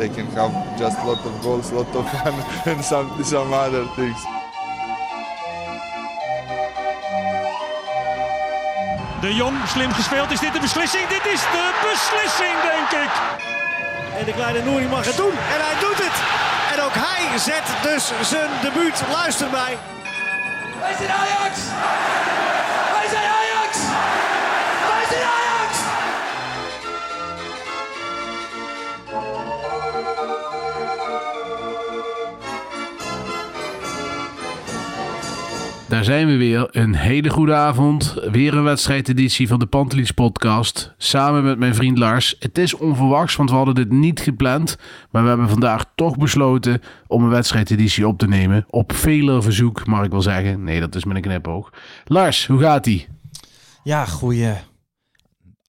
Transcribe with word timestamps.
They 0.00 0.08
can 0.08 0.26
have 0.32 0.52
just 0.78 0.96
lot 1.04 1.20
of 1.28 1.32
goals, 1.42 1.70
lot 1.72 1.94
of 1.94 2.08
fun, 2.08 2.34
and 2.72 2.82
some 2.82 3.08
some 3.22 3.52
other 3.52 3.84
things. 3.96 4.20
De 9.20 9.34
Jong, 9.34 9.56
slim 9.68 9.92
gespeeld. 9.92 10.30
Is 10.30 10.40
dit 10.40 10.52
de 10.52 10.60
beslissing? 10.60 11.08
Dit 11.08 11.26
is 11.34 11.40
de 11.40 11.66
beslissing, 11.90 12.56
denk 12.72 12.90
ik. 13.04 13.12
En 14.18 14.24
de 14.24 14.32
kleine 14.32 14.62
Nouri 14.62 14.88
mag 14.88 15.04
het 15.04 15.16
doen. 15.16 15.34
En 15.54 15.60
hij 15.66 15.76
doet 15.80 16.00
het. 16.06 16.16
En 16.72 16.84
ook 16.84 16.96
hij 17.08 17.38
zet 17.38 17.66
dus 17.82 18.12
zijn 18.22 18.50
debuut. 18.62 19.02
Luister 19.12 19.50
mij. 19.50 19.78
Wij 20.80 20.94
zijn 20.98 21.10
Ajax! 21.10 21.54
Daar 36.00 36.08
zijn 36.08 36.26
we 36.26 36.36
weer. 36.36 36.68
Een 36.70 36.94
hele 36.94 37.28
goede 37.28 37.54
avond. 37.54 38.14
Weer 38.30 38.54
een 38.54 38.62
wedstrijdeditie 38.62 39.48
van 39.48 39.58
de 39.58 39.66
Pantelis 39.66 40.10
podcast. 40.10 40.94
Samen 40.96 41.44
met 41.44 41.58
mijn 41.58 41.74
vriend 41.74 41.98
Lars. 41.98 42.36
Het 42.38 42.58
is 42.58 42.74
onverwachts, 42.74 43.36
want 43.36 43.50
we 43.50 43.56
hadden 43.56 43.74
dit 43.74 43.90
niet 43.90 44.20
gepland. 44.20 44.76
Maar 45.10 45.22
we 45.22 45.28
hebben 45.28 45.48
vandaag 45.48 45.84
toch 45.94 46.16
besloten 46.16 46.82
om 47.06 47.22
een 47.22 47.30
wedstrijdeditie 47.30 48.06
op 48.06 48.18
te 48.18 48.28
nemen. 48.28 48.64
Op 48.70 48.92
vele 48.92 49.42
verzoek, 49.42 49.86
mag 49.86 50.04
ik 50.04 50.10
wel 50.10 50.22
zeggen. 50.22 50.64
Nee, 50.64 50.80
dat 50.80 50.94
is 50.94 51.04
met 51.04 51.16
een 51.16 51.22
knipoog. 51.22 51.72
Lars, 52.04 52.46
hoe 52.46 52.60
gaat 52.60 52.86
ie? 52.86 53.06
Ja, 53.82 54.04
goeie 54.04 54.54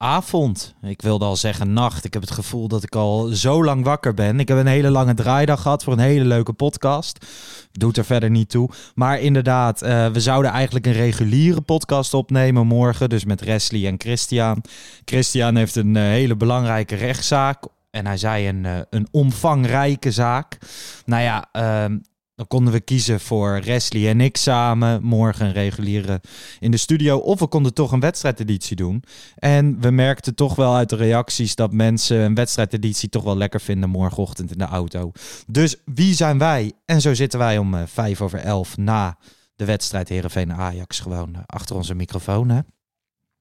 avond. 0.02 0.76
Ik 0.82 1.02
wilde 1.02 1.26
al 1.26 1.36
zeggen 1.36 1.74
nacht. 1.74 2.06
Ik 2.06 2.14
heb 2.14 2.22
het 2.22 2.32
gevoel 2.32 2.68
dat 2.68 2.84
ik 2.84 2.96
al 2.96 3.26
zo 3.26 3.64
lang 3.64 3.84
wakker 3.84 4.14
ben. 4.14 4.40
Ik 4.40 4.48
heb 4.48 4.58
een 4.58 4.68
hele 4.68 4.90
lange 4.90 5.14
draaidag 5.14 5.62
gehad 5.62 5.84
voor 5.84 5.94
een 5.94 6.00
hele 6.00 6.26
leuke 6.26 6.54
podcast. 6.54 7.26
Doet 7.72 7.98
er 7.98 8.06
verder 8.06 8.30
niet 8.30 8.50
toe. 8.50 8.70
Maar 8.96 9.20
inderdaad, 9.20 9.82
eh, 9.82 10.08
we 10.08 10.20
zouden 10.20 10.52
eigenlijk 10.52 10.86
een 10.86 10.94
reguliere 10.94 11.62
podcast 11.62 12.14
opnemen 12.14 12.68
morgen. 12.68 13.10
Dus 13.10 13.26
met 13.26 13.44
Wesley 13.44 13.88
en 13.88 13.96
Christian. 13.98 14.64
Christian 15.06 15.56
heeft 15.56 15.76
een 15.76 15.96
eh, 15.96 16.04
hele 16.04 16.36
belangrijke 16.36 16.96
rechtszaak. 16.96 17.64
En 17.92 18.06
hij 18.06 18.18
zei 18.18 18.48
een, 18.48 18.66
eh, 18.66 18.80
een 18.90 19.08
omvangrijke 19.12 20.12
zaak. 20.12 20.58
Nou 21.06 21.24
ja, 21.24 21.46
ehm, 21.52 21.98
dan 22.42 22.50
konden 22.50 22.74
we 22.74 22.80
kiezen 22.80 23.20
voor 23.20 23.62
Wesley 23.64 24.10
en 24.10 24.22
ik 24.22 24.38
samen 24.38 25.04
morgen 25.04 25.46
een 25.46 25.52
reguliere 25.52 26.22
in 26.60 26.72
de 26.72 26.78
studio. 26.78 27.18
Of 27.18 27.40
we 27.40 27.48
konden 27.48 27.74
toch 27.74 27.92
een 27.92 28.00
wedstrijdeditie 28.00 28.76
doen. 28.76 29.04
En 29.36 29.82
we 29.82 29.92
merkten 29.92 30.36
toch 30.36 30.56
wel 30.56 30.76
uit 30.76 30.90
de 30.90 30.96
reacties 30.96 31.56
dat 31.56 31.74
mensen 31.74 32.18
een 32.18 32.36
wedstrijdeditie 32.36 33.10
toch 33.10 33.24
wel 33.24 33.38
lekker 33.38 33.62
vinden 33.62 33.90
morgenochtend 33.90 34.52
in 34.52 34.58
de 34.58 34.66
auto. 34.66 35.12
Dus 35.48 35.76
wie 35.86 36.14
zijn 36.14 36.38
wij? 36.38 36.72
En 36.86 37.02
zo 37.02 37.14
zitten 37.14 37.40
wij 37.40 37.58
om 37.58 37.74
eh, 37.74 37.82
vijf 37.86 38.22
over 38.22 38.40
elf 38.40 38.78
na 38.78 39.18
de 39.56 39.66
wedstrijd 39.66 40.10
Heerenveen-Ajax 40.10 41.00
gewoon 41.00 41.36
eh, 41.36 41.42
achter 41.46 41.76
onze 41.76 41.96
microfoon. 41.96 42.50
Hè? 42.50 42.60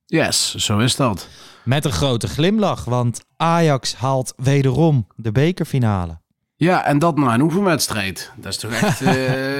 Yes, 0.06 0.54
zo 0.54 0.78
is 0.78 0.96
dat. 0.96 1.28
Met 1.64 1.84
een 1.84 1.92
grote 1.92 2.28
glimlach, 2.28 2.84
want 2.84 3.20
Ajax 3.36 3.94
haalt 3.94 4.32
wederom 4.36 5.06
de 5.16 5.32
bekerfinale. 5.32 6.20
Ja, 6.60 6.84
en 6.84 6.98
dat 6.98 7.16
na 7.18 7.34
een 7.34 7.40
oefenwedstrijd. 7.40 8.30
Dat 8.36 8.52
is 8.52 8.58
toch 8.58 8.72
echt 8.72 9.00
eh, 9.00 9.14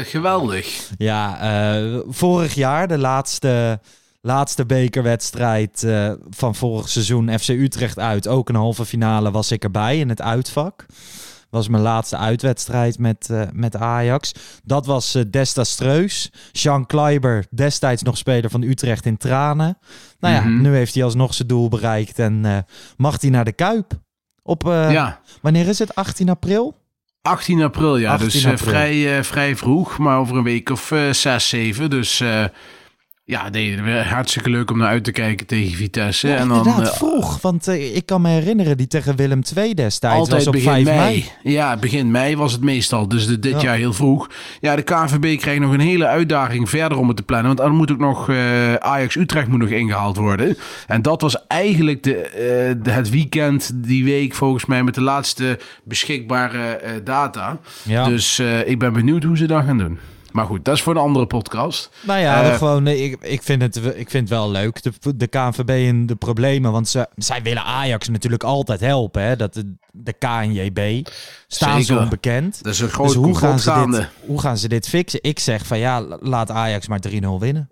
geweldig. 0.15 0.91
Ja, 0.99 1.39
eh, 1.41 1.99
vorig 2.09 2.55
jaar, 2.55 2.89
de 2.89 2.99
laatste, 2.99 3.81
laatste 4.21 4.67
bekerwedstrijd 4.67 5.83
eh, 5.83 6.13
van 6.31 6.55
vorig 6.55 6.89
seizoen, 6.89 7.39
FC 7.39 7.49
Utrecht 7.49 7.99
uit. 7.99 8.29
Ook 8.29 8.49
een 8.49 8.55
halve 8.55 8.85
finale 8.85 9.31
was 9.31 9.51
ik 9.53 9.65
erbij 9.65 9.99
in 9.99 10.09
het 10.09 10.21
uitvak. 10.23 10.87
Was 11.51 11.69
mijn 11.69 11.83
laatste 11.83 12.17
uitwedstrijd 12.17 12.99
met, 12.99 13.29
met 13.53 13.77
Ajax. 13.77 14.33
Dat 14.65 14.87
was 14.87 15.19
desastreus. 15.31 16.33
Jean 16.53 16.87
Kleiber, 16.87 17.47
destijds 17.51 18.03
nog 18.03 18.17
speler 18.17 18.51
van 18.51 18.63
Utrecht 18.63 19.07
in 19.07 19.17
tranen. 19.17 19.79
Nou 20.19 20.35
ja, 20.35 20.41
Mhm. 20.41 20.61
nu 20.63 20.75
heeft 20.75 20.95
hij 20.95 21.05
alsnog 21.05 21.35
zijn 21.35 21.49
doel 21.49 21.69
bereikt 21.69 22.19
en 22.19 22.65
mag 22.97 23.21
hij 23.21 23.31
naar 23.31 23.45
de 23.45 23.53
Kuip. 23.53 23.93
Op, 24.43 24.63
Ja. 24.63 25.21
wanneer 25.43 25.69
is 25.69 25.79
het? 25.79 25.95
18 25.95 26.29
april? 26.29 26.79
18 27.23 27.63
april, 27.63 27.97
ja. 27.97 28.13
18 28.13 28.29
dus 28.29 28.45
eh, 28.45 28.51
april. 28.51 28.69
vrij, 28.69 29.19
eh, 29.19 29.25
vrij 29.25 29.57
vroeg, 29.57 29.99
maar 29.99 30.19
over 30.19 30.37
een 30.37 30.43
week 30.43 30.71
of 30.71 30.93
eh 30.93 31.13
6, 31.13 31.49
7. 31.49 31.91
Dus 31.91 32.21
eh, 32.21 32.45
ja, 33.31 33.49
nee, 33.49 33.81
hartstikke 34.03 34.51
leuk 34.51 34.71
om 34.71 34.79
naar 34.79 34.89
uit 34.89 35.05
te 35.05 35.13
kijken 35.13 35.47
tegen 35.47 35.77
Vitesse. 35.77 36.29
Ja, 36.29 36.37
en 36.37 36.49
dan 36.49 36.57
inderdaad, 36.57 36.91
eh, 36.91 36.97
vroeg. 36.97 37.41
Want 37.41 37.69
eh, 37.69 37.97
ik 37.97 38.07
kan 38.07 38.23
me 38.23 38.29
herinneren, 38.29 38.77
die 38.77 38.87
tegen 38.87 39.17
Willem 39.17 39.41
II 39.57 39.75
destijds 39.75 40.17
altijd 40.17 40.37
was 40.37 40.47
op 40.47 40.53
begin 40.53 40.71
5 40.71 40.85
mei. 40.85 40.97
mei. 40.99 41.25
Ja, 41.55 41.77
begin 41.77 42.11
mei 42.11 42.37
was 42.37 42.53
het 42.53 42.61
meestal. 42.63 43.09
Dus 43.09 43.27
de- 43.27 43.39
dit 43.39 43.53
Ja. 43.53 43.61
jaar 43.63 43.77
heel 43.77 43.93
vroeg. 43.93 44.31
Ja, 44.61 44.77
de 44.77 44.83
KNVB 44.83 45.39
krijgt 45.39 45.61
nog 45.61 45.73
een 45.73 45.81
hele 45.81 46.07
uitdaging 46.07 46.69
verder 46.69 46.99
om 46.99 47.09
het 47.09 47.17
te 47.17 47.23
plannen. 47.23 47.47
Want 47.47 47.59
dan 47.59 47.77
moet 47.77 47.93
ook 47.93 47.99
nog 47.99 48.29
eh, 48.29 48.75
Ajax-Utrecht 48.75 49.49
moet 49.49 49.59
nog 49.59 49.69
ingehaald 49.69 50.17
worden. 50.17 50.57
En 50.87 51.03
dat 51.03 51.21
was 51.21 51.47
eigenlijk 51.47 52.03
de, 52.03 52.79
de- 52.83 52.91
het 52.91 53.11
weekend, 53.11 53.71
die 53.75 54.05
week 54.05 54.35
volgens 54.35 54.65
mij, 54.67 54.83
met 54.83 54.95
de 54.95 55.03
laatste 55.03 55.59
beschikbare 55.85 56.81
data. 57.05 57.59
Ja. 57.83 58.05
Dus 58.05 58.39
ik 58.67 58.79
ben 58.79 58.93
benieuwd 58.93 59.23
hoe 59.23 59.37
ze 59.37 59.47
dat 59.47 59.65
gaan 59.65 59.79
doen. 59.79 59.99
Maar 60.33 60.47
goed, 60.47 60.65
dat 60.65 60.75
is 60.75 60.83
voor 60.83 60.95
een 60.95 61.01
andere 61.03 61.27
podcast. 61.27 61.91
Nou 62.03 62.21
ja, 62.21 62.43
Eh, 62.51 62.57
gewoon, 62.57 62.87
ik, 62.87 63.17
ik, 63.21 63.43
vind 63.43 63.63
het, 63.63 63.77
ik 63.77 64.11
vind 64.11 64.13
het 64.13 64.39
wel 64.39 64.51
leuk, 64.51 64.83
de, 64.83 64.93
de 65.17 65.27
KNVB 65.27 65.89
en 65.89 66.07
de 66.07 66.17
problemen. 66.17 66.73
Want 66.73 66.89
ze, 66.89 67.09
zij 67.17 67.43
willen 67.43 67.63
Ajax 67.65 68.09
natuurlijk 68.09 68.43
altijd 68.43 68.81
helpen. 68.81 69.23
Hè? 69.23 69.37
Dat 69.37 69.55
de, 69.55 69.75
de 69.93 70.13
KNJB 70.13 71.09
staan 71.47 71.79
ze 71.81 71.85
Zeker. 71.85 72.03
onbekend. 72.03 72.63
Dat 72.63 72.73
is 72.73 72.81
een 72.81 72.89
groot 72.89 73.07
Dus 73.07 73.17
hoe 73.17 73.37
gaan, 73.39 73.59
ze 73.59 73.87
dit, 73.91 74.09
hoe 74.27 74.41
gaan 74.41 74.59
ze 74.59 74.69
dit 74.69 74.89
fixen? 74.89 75.19
Ik 75.23 75.39
zeg 75.39 75.67
van 75.67 75.79
ja, 75.79 76.07
laat 76.21 76.51
Ajax 76.51 76.89
maar 76.89 77.01
3-0 77.09 77.13
winnen. 77.39 77.69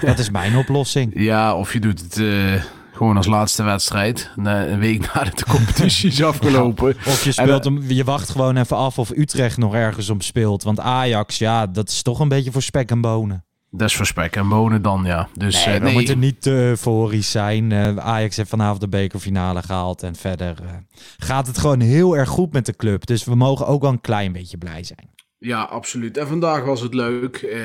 dat 0.00 0.18
is 0.18 0.30
mijn 0.30 0.56
oplossing. 0.62 1.12
Ja, 1.14 1.54
of 1.56 1.72
je 1.72 1.80
doet 1.80 2.00
het 2.00 2.16
eh, 2.18 2.62
gewoon 3.02 3.16
als 3.16 3.26
laatste 3.26 3.62
wedstrijd. 3.62 4.30
Een 4.36 4.78
week 4.78 5.00
nadat 5.14 5.38
de 5.38 5.44
competitie 5.44 6.10
is 6.10 6.22
afgelopen. 6.22 6.88
Of 7.06 7.24
je, 7.24 7.28
En, 7.28 7.32
speelt 7.32 7.64
hem, 7.64 7.82
je 7.82 8.04
wacht 8.04 8.30
gewoon 8.30 8.56
even 8.56 8.76
af 8.76 8.98
of 8.98 9.10
Utrecht 9.10 9.56
nog 9.56 9.74
ergens 9.74 10.10
om 10.10 10.20
speelt. 10.20 10.62
Want 10.62 10.80
Ajax, 10.80 11.38
ja, 11.38 11.66
dat 11.66 11.88
is 11.88 12.02
toch 12.02 12.20
een 12.20 12.28
beetje 12.28 12.52
voor 12.52 12.62
spek 12.62 12.90
en 12.90 13.00
bonen. 13.00 13.44
Dat 13.70 13.88
is 13.88 13.96
voor 13.96 14.06
spek 14.06 14.36
en 14.36 14.48
bonen 14.48 14.82
dan, 14.82 15.04
ja. 15.04 15.28
Dus 15.34 15.64
Nee, 15.64 15.74
eh, 15.74 15.82
we 15.82 15.90
moeten 15.90 16.18
niet 16.18 16.42
te 16.42 16.50
euforisch 16.50 17.30
zijn. 17.30 17.72
Eh, 17.72 17.96
Ajax 17.96 18.36
heeft 18.36 18.48
vanavond 18.50 18.80
de 18.80 18.88
bekerfinale 18.88 19.62
gehaald. 19.62 20.02
En 20.02 20.14
verder 20.16 20.56
eh, 20.62 20.70
gaat 21.18 21.46
het 21.46 21.58
gewoon 21.58 21.80
heel 21.80 22.16
erg 22.16 22.28
goed 22.28 22.52
met 22.52 22.66
de 22.66 22.76
club. 22.76 23.06
Dus 23.06 23.24
we 23.24 23.34
mogen 23.34 23.66
ook 23.66 23.82
wel 23.82 23.90
een 23.90 24.00
klein 24.00 24.32
beetje 24.32 24.58
blij 24.58 24.84
zijn. 24.84 25.10
Ja, 25.38 25.62
absoluut. 25.62 26.16
En 26.16 26.26
vandaag 26.26 26.64
was 26.64 26.80
het 26.80 26.94
leuk. 26.94 27.36
eh, 27.36 27.60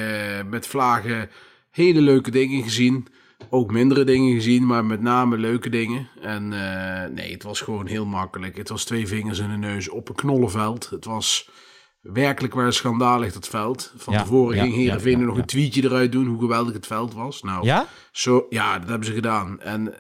met 0.50 0.68
Vlagen 0.68 1.30
hele 1.72 2.02
leuke 2.02 2.32
dingen 2.32 2.64
gezien. 2.64 3.08
Ook 3.50 3.72
mindere 3.72 4.04
dingen 4.04 4.34
gezien, 4.34 4.66
maar 4.66 4.86
met 4.86 5.02
name 5.02 5.38
leuke 5.38 5.70
dingen. 5.70 6.10
En 6.22 6.54
eh, 6.54 7.10
nee, 7.10 7.32
het 7.32 7.44
was 7.44 7.62
gewoon 7.62 7.88
heel 7.88 8.06
makkelijk. 8.06 8.58
Het 8.58 8.70
was 8.70 8.84
twee 8.84 9.08
vingers 9.08 9.40
in 9.40 9.50
de 9.50 9.58
neus 9.58 9.90
op 9.90 10.10
een 10.10 10.16
knollenveld. 10.16 10.90
Het 10.90 11.06
was 11.06 11.50
werkelijk 12.02 12.54
waar 12.54 12.74
schandalig 12.74 13.34
dat 13.34 13.48
veld. 13.48 13.94
Van 13.98 14.14
Ja, 14.14 14.22
tevoren 14.22 14.56
ja, 14.56 14.64
ging 14.64 14.76
Heerenveen 14.76 15.20
ja, 15.20 15.26
nog 15.26 15.38
een 15.38 15.46
tweetje 15.46 15.84
eruit 15.84 16.12
doen 16.12 16.26
hoe 16.26 16.40
geweldig 16.40 16.74
het 16.74 16.88
veld 16.88 17.14
was. 17.14 17.42
Nou, 17.42 17.66
Ja? 17.66 17.88
Zo, 18.12 18.46
ja, 18.50 18.80
dat 18.80 18.90
hebben 18.90 19.08
ze 19.08 19.14
gedaan. 19.14 19.62
En 19.62 19.94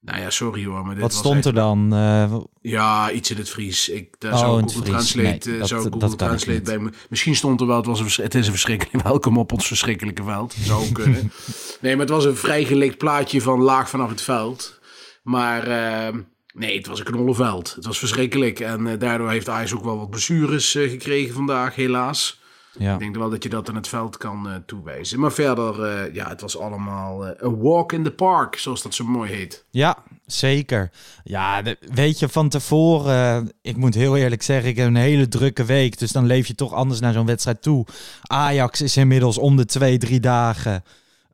nou 0.00 0.20
ja, 0.20 0.30
sorry 0.30 0.64
hoor, 0.64 0.82
maar 0.84 0.94
dit 0.94 1.02
Wat 1.02 1.10
was 1.12 1.20
stond 1.20 1.36
echt- 1.36 1.44
er 1.46 1.54
dan? 1.54 1.94
Eh, 1.94 2.36
Ja, 2.60 3.10
iets 3.10 3.30
in 3.30 3.36
het 3.36 3.48
Fries. 3.50 3.88
Ik, 3.88 4.14
daar 4.18 4.32
Oh, 4.32 4.38
zou 4.38 4.60
Google. 4.62 4.82
Translate, 4.82 5.50
Nee, 5.50 5.58
eh, 5.60 5.64
zou 5.66 5.82
Google 5.90 6.16
Translate 6.16 6.60
bij 6.62 6.78
me. 6.78 6.90
Misschien 7.08 7.36
stond 7.36 7.60
er 7.60 7.66
wel, 7.66 7.76
het, 7.76 7.86
was 7.86 8.00
een, 8.00 8.24
het 8.24 8.34
is 8.34 8.44
een 8.46 8.52
verschrikkelijk. 8.52 9.04
Welkom 9.04 9.38
op 9.38 9.52
ons 9.52 9.66
verschrikkelijke 9.66 10.22
veld. 10.24 10.54
Zou 10.62 10.92
kunnen. 10.92 11.32
nee, 11.80 11.92
maar 11.96 12.06
het 12.06 12.14
was 12.14 12.24
een 12.24 12.36
vrij 12.36 12.64
gelikt 12.64 12.98
plaatje 12.98 13.40
van 13.40 13.60
laag 13.60 13.88
vanaf 13.90 14.10
het 14.10 14.22
veld. 14.22 14.80
Maar 15.22 15.66
eh, 15.66 16.14
nee, 16.54 16.76
het 16.76 16.86
was 16.86 16.98
een 16.98 17.04
knollenveld. 17.04 17.72
Het 17.74 17.86
was 17.86 17.98
verschrikkelijk. 17.98 18.60
En 18.60 18.98
daardoor 18.98 19.30
heeft 19.30 19.48
Ajax 19.48 19.74
ook 19.74 19.84
wel 19.84 19.98
wat 19.98 20.10
blessures 20.10 20.70
gekregen 20.72 21.34
vandaag, 21.34 21.74
helaas. 21.74 22.39
Ja. 22.80 22.92
Ik 22.92 22.98
denk 22.98 23.16
wel 23.16 23.30
dat 23.30 23.42
je 23.42 23.48
dat 23.48 23.68
in 23.68 23.74
het 23.74 23.88
veld 23.88 24.16
kan 24.16 24.48
eh, 24.48 24.54
toewijzen. 24.66 25.20
Maar 25.20 25.32
verder, 25.32 25.84
eh, 25.84 26.14
ja, 26.14 26.28
het 26.28 26.40
was 26.40 26.58
allemaal 26.58 27.26
eh, 27.26 27.32
een 27.36 27.58
walk 27.60 27.92
in 27.92 28.02
the 28.04 28.10
park, 28.10 28.56
zoals 28.56 28.82
dat 28.82 28.94
zo 28.94 29.04
mooi 29.04 29.32
heet. 29.32 29.64
Ja, 29.70 29.96
zeker. 30.26 30.90
Ja, 31.24 31.62
de- 31.62 31.76
weet 31.80 32.18
je, 32.18 32.28
van 32.28 32.48
tevoren, 32.48 33.42
eh, 33.42 33.48
ik 33.62 33.76
moet 33.76 33.94
heel 33.94 34.16
eerlijk 34.16 34.42
zeggen, 34.42 34.70
ik 34.70 34.76
heb 34.76 34.86
een 34.86 34.96
hele 34.96 35.28
drukke 35.28 35.64
week. 35.64 35.98
Dus 35.98 36.12
dan 36.12 36.26
leef 36.26 36.46
je 36.46 36.54
toch 36.54 36.72
anders 36.72 37.00
naar 37.00 37.12
zo'n 37.12 37.26
wedstrijd 37.26 37.62
toe. 37.62 37.86
Ajax 38.22 38.80
is 38.80 38.96
inmiddels 38.96 39.38
om 39.38 39.56
de 39.56 39.64
twee, 39.64 39.98
drie 39.98 40.20
dagen. 40.20 40.82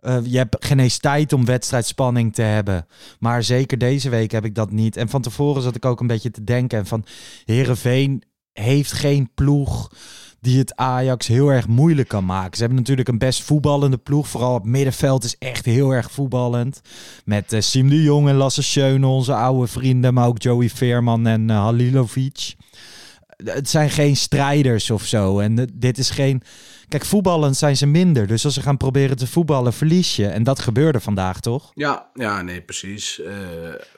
Eh, 0.01 0.19
je 0.23 0.37
hebt 0.39 0.65
geen 0.65 0.79
eens 0.79 0.99
tijd 0.99 1.33
om 1.33 1.45
wedstrijdspanning 1.45 2.35
te 2.35 2.43
hebben. 2.43 2.87
Maar 3.19 3.43
zeker 3.43 3.79
deze 3.79 4.09
week 4.09 4.31
heb 4.31 4.45
ik 4.45 4.55
dat 4.55 4.71
niet. 4.71 4.97
En 4.97 5.09
van 5.09 5.23
tevoren 5.23 5.63
zat 5.63 5.77
ik 5.77 5.85
ook 5.85 6.01
een 6.01 6.07
beetje 6.07 6.31
te 6.31 6.45
denken 6.45 6.87
van... 6.87 7.05
Herenveen 7.45 8.23
heeft 8.53 8.93
geen 8.93 9.31
ploeg 9.35 9.91
die 10.41 10.59
het 10.59 10.77
Ajax 10.77 11.27
heel 11.27 11.49
erg 11.49 11.69
moeilijk 11.69 12.09
kan 12.09 12.25
maken. 12.25 12.55
Ze 12.55 12.61
hebben 12.61 12.79
natuurlijk 12.79 13.09
een 13.09 13.19
best 13.19 13.43
voetballende 13.43 13.97
ploeg. 13.97 14.29
Vooral 14.29 14.55
het 14.55 14.65
middenveld 14.65 15.25
is 15.25 15.39
echt 15.39 15.65
heel 15.65 15.91
erg 15.91 16.11
voetballend. 16.11 16.81
Met 17.25 17.53
eh 17.53 17.61
Siem 17.61 17.89
de 17.89 18.03
Jong 18.03 18.29
en 18.29 18.35
Lasse 18.35 18.63
Schöne, 18.63 19.07
onze 19.07 19.35
oude 19.35 19.67
vrienden. 19.67 20.15
Maar 20.15 20.27
ook 20.27 20.43
Joey 20.43 20.69
Veerman 20.69 21.27
en 21.27 21.51
eh, 21.51 21.57
Halilovic. 21.57 22.55
Het 23.37 23.69
zijn 23.69 23.91
geen 23.91 24.17
strijders 24.17 24.91
of 24.91 25.05
zo. 25.05 25.39
En 25.39 25.71
dit 25.75 25.99
is 25.99 26.11
geen... 26.11 26.43
Kijk, 26.89 27.05
voetballend 27.05 27.57
zijn 27.57 27.77
ze 27.77 27.87
minder. 27.87 28.27
Dus 28.27 28.45
als 28.45 28.55
ze 28.55 28.63
gaan 28.63 28.77
proberen 28.77 29.17
te 29.17 29.27
voetballen, 29.27 29.73
verlies 29.73 30.17
je. 30.17 30.27
En 30.27 30.43
dat 30.43 30.59
gebeurde 30.59 31.01
vandaag, 31.01 31.41
toch? 31.41 31.71
Ja, 31.75 32.11
ja, 32.15 32.43
nee, 32.43 32.61
precies. 32.61 33.21
Eh, 33.21 33.35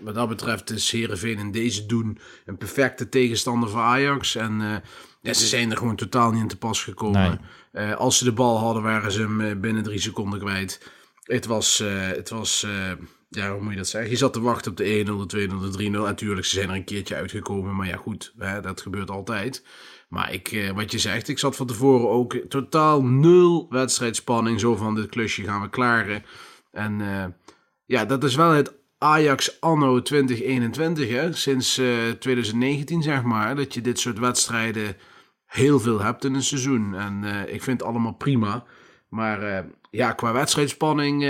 wat 0.01 0.15
dat 0.15 0.29
betreft 0.29 0.71
is 0.71 0.91
Heerenveen 0.91 1.39
in 1.39 1.51
deze 1.51 1.87
doen 1.87 2.19
een 2.47 2.57
perfecte 2.57 3.09
tegenstander 3.09 3.69
voor 3.69 3.81
Ajax. 3.81 4.37
En 4.37 4.83
ja, 5.21 5.33
ze 5.33 5.47
zijn 5.47 5.71
er 5.71 5.77
gewoon 5.77 5.97
totaal 5.97 6.31
niet 6.31 6.43
in 6.43 6.49
te 6.49 6.59
pas 6.59 6.83
gekomen. 6.83 7.41
Eh, 7.73 7.95
als 7.95 8.19
ze 8.19 8.25
de 8.25 8.33
bal 8.33 8.59
hadden, 8.59 8.83
waren 8.83 9.13
ze 9.13 9.21
hem 9.21 9.41
eh, 9.41 9.57
binnen 9.57 9.83
drie 9.83 10.01
seconden 10.01 10.39
kwijt. 10.39 10.91
Het 11.23 11.47
was, 11.47 11.81
eh, 11.81 12.07
het 12.07 12.29
was 12.29 12.67
ja, 13.29 13.53
hoe 13.53 13.61
moet 13.61 13.71
je 13.71 13.77
dat 13.77 13.89
zeggen? 13.89 14.11
Je 14.11 14.17
zat 14.17 14.33
te 14.33 14.41
wachten 14.41 14.71
op 14.71 14.77
de 14.77 14.85
1-0, 14.85 15.27
de 15.27 15.27
2-0, 15.27 15.61
de 15.61 15.71
3-0. 15.71 15.91
Natuurlijk, 15.91 16.47
ze 16.47 16.55
zijn 16.55 16.69
er 16.69 16.75
een 16.75 16.85
keertje 16.85 17.15
uitgekomen. 17.15 17.77
Maar 17.77 17.87
ja, 17.87 17.97
goed, 17.97 18.35
hè, 18.39 18.61
dat 18.61 18.81
gebeurt 18.81 19.11
altijd. 19.11 19.65
Maar 20.09 20.33
ik, 20.33 20.73
wat 20.75 20.93
je 20.93 20.99
zegt, 20.99 21.29
ik 21.29 21.39
zat 21.39 21.57
van 21.57 21.67
tevoren 21.67 22.09
ook 22.09 22.35
totaal 22.49 23.03
nul 23.03 23.67
wedstrijdspanning. 23.71 24.61
Zo 24.61 24.77
van, 24.77 24.95
dit 24.95 25.09
klusje 25.09 25.45
gaan 25.45 25.61
we 25.61 25.69
klaren. 25.69 26.25
En 26.73 27.03
ja, 27.85 28.05
dat 28.05 28.25
is 28.25 28.35
wel 28.35 28.51
het 28.51 28.78
Ajax 28.99 29.61
anno 29.61 30.03
2021, 30.03 31.09
hè? 31.09 31.33
sinds 31.33 31.79
eh, 31.79 31.87
2019 32.19 33.03
zeg 33.03 33.23
maar, 33.23 33.57
dat 33.57 33.75
je 33.75 33.81
dit 33.81 34.01
soort 34.01 34.19
wedstrijden 34.19 34.97
heel 35.47 35.81
veel 35.81 36.01
hebt 36.01 36.25
in 36.25 36.35
een 36.35 36.43
seizoen. 36.43 36.95
En 36.95 37.25
eh, 37.25 37.55
ik 37.55 37.63
vind 37.63 37.81
het 37.81 37.89
allemaal 37.89 38.13
prima. 38.15 38.65
Maar 39.09 39.43
eh, 39.43 39.65
ja, 39.91 40.13
qua 40.13 40.33
wedstrijdspanning 40.33 41.23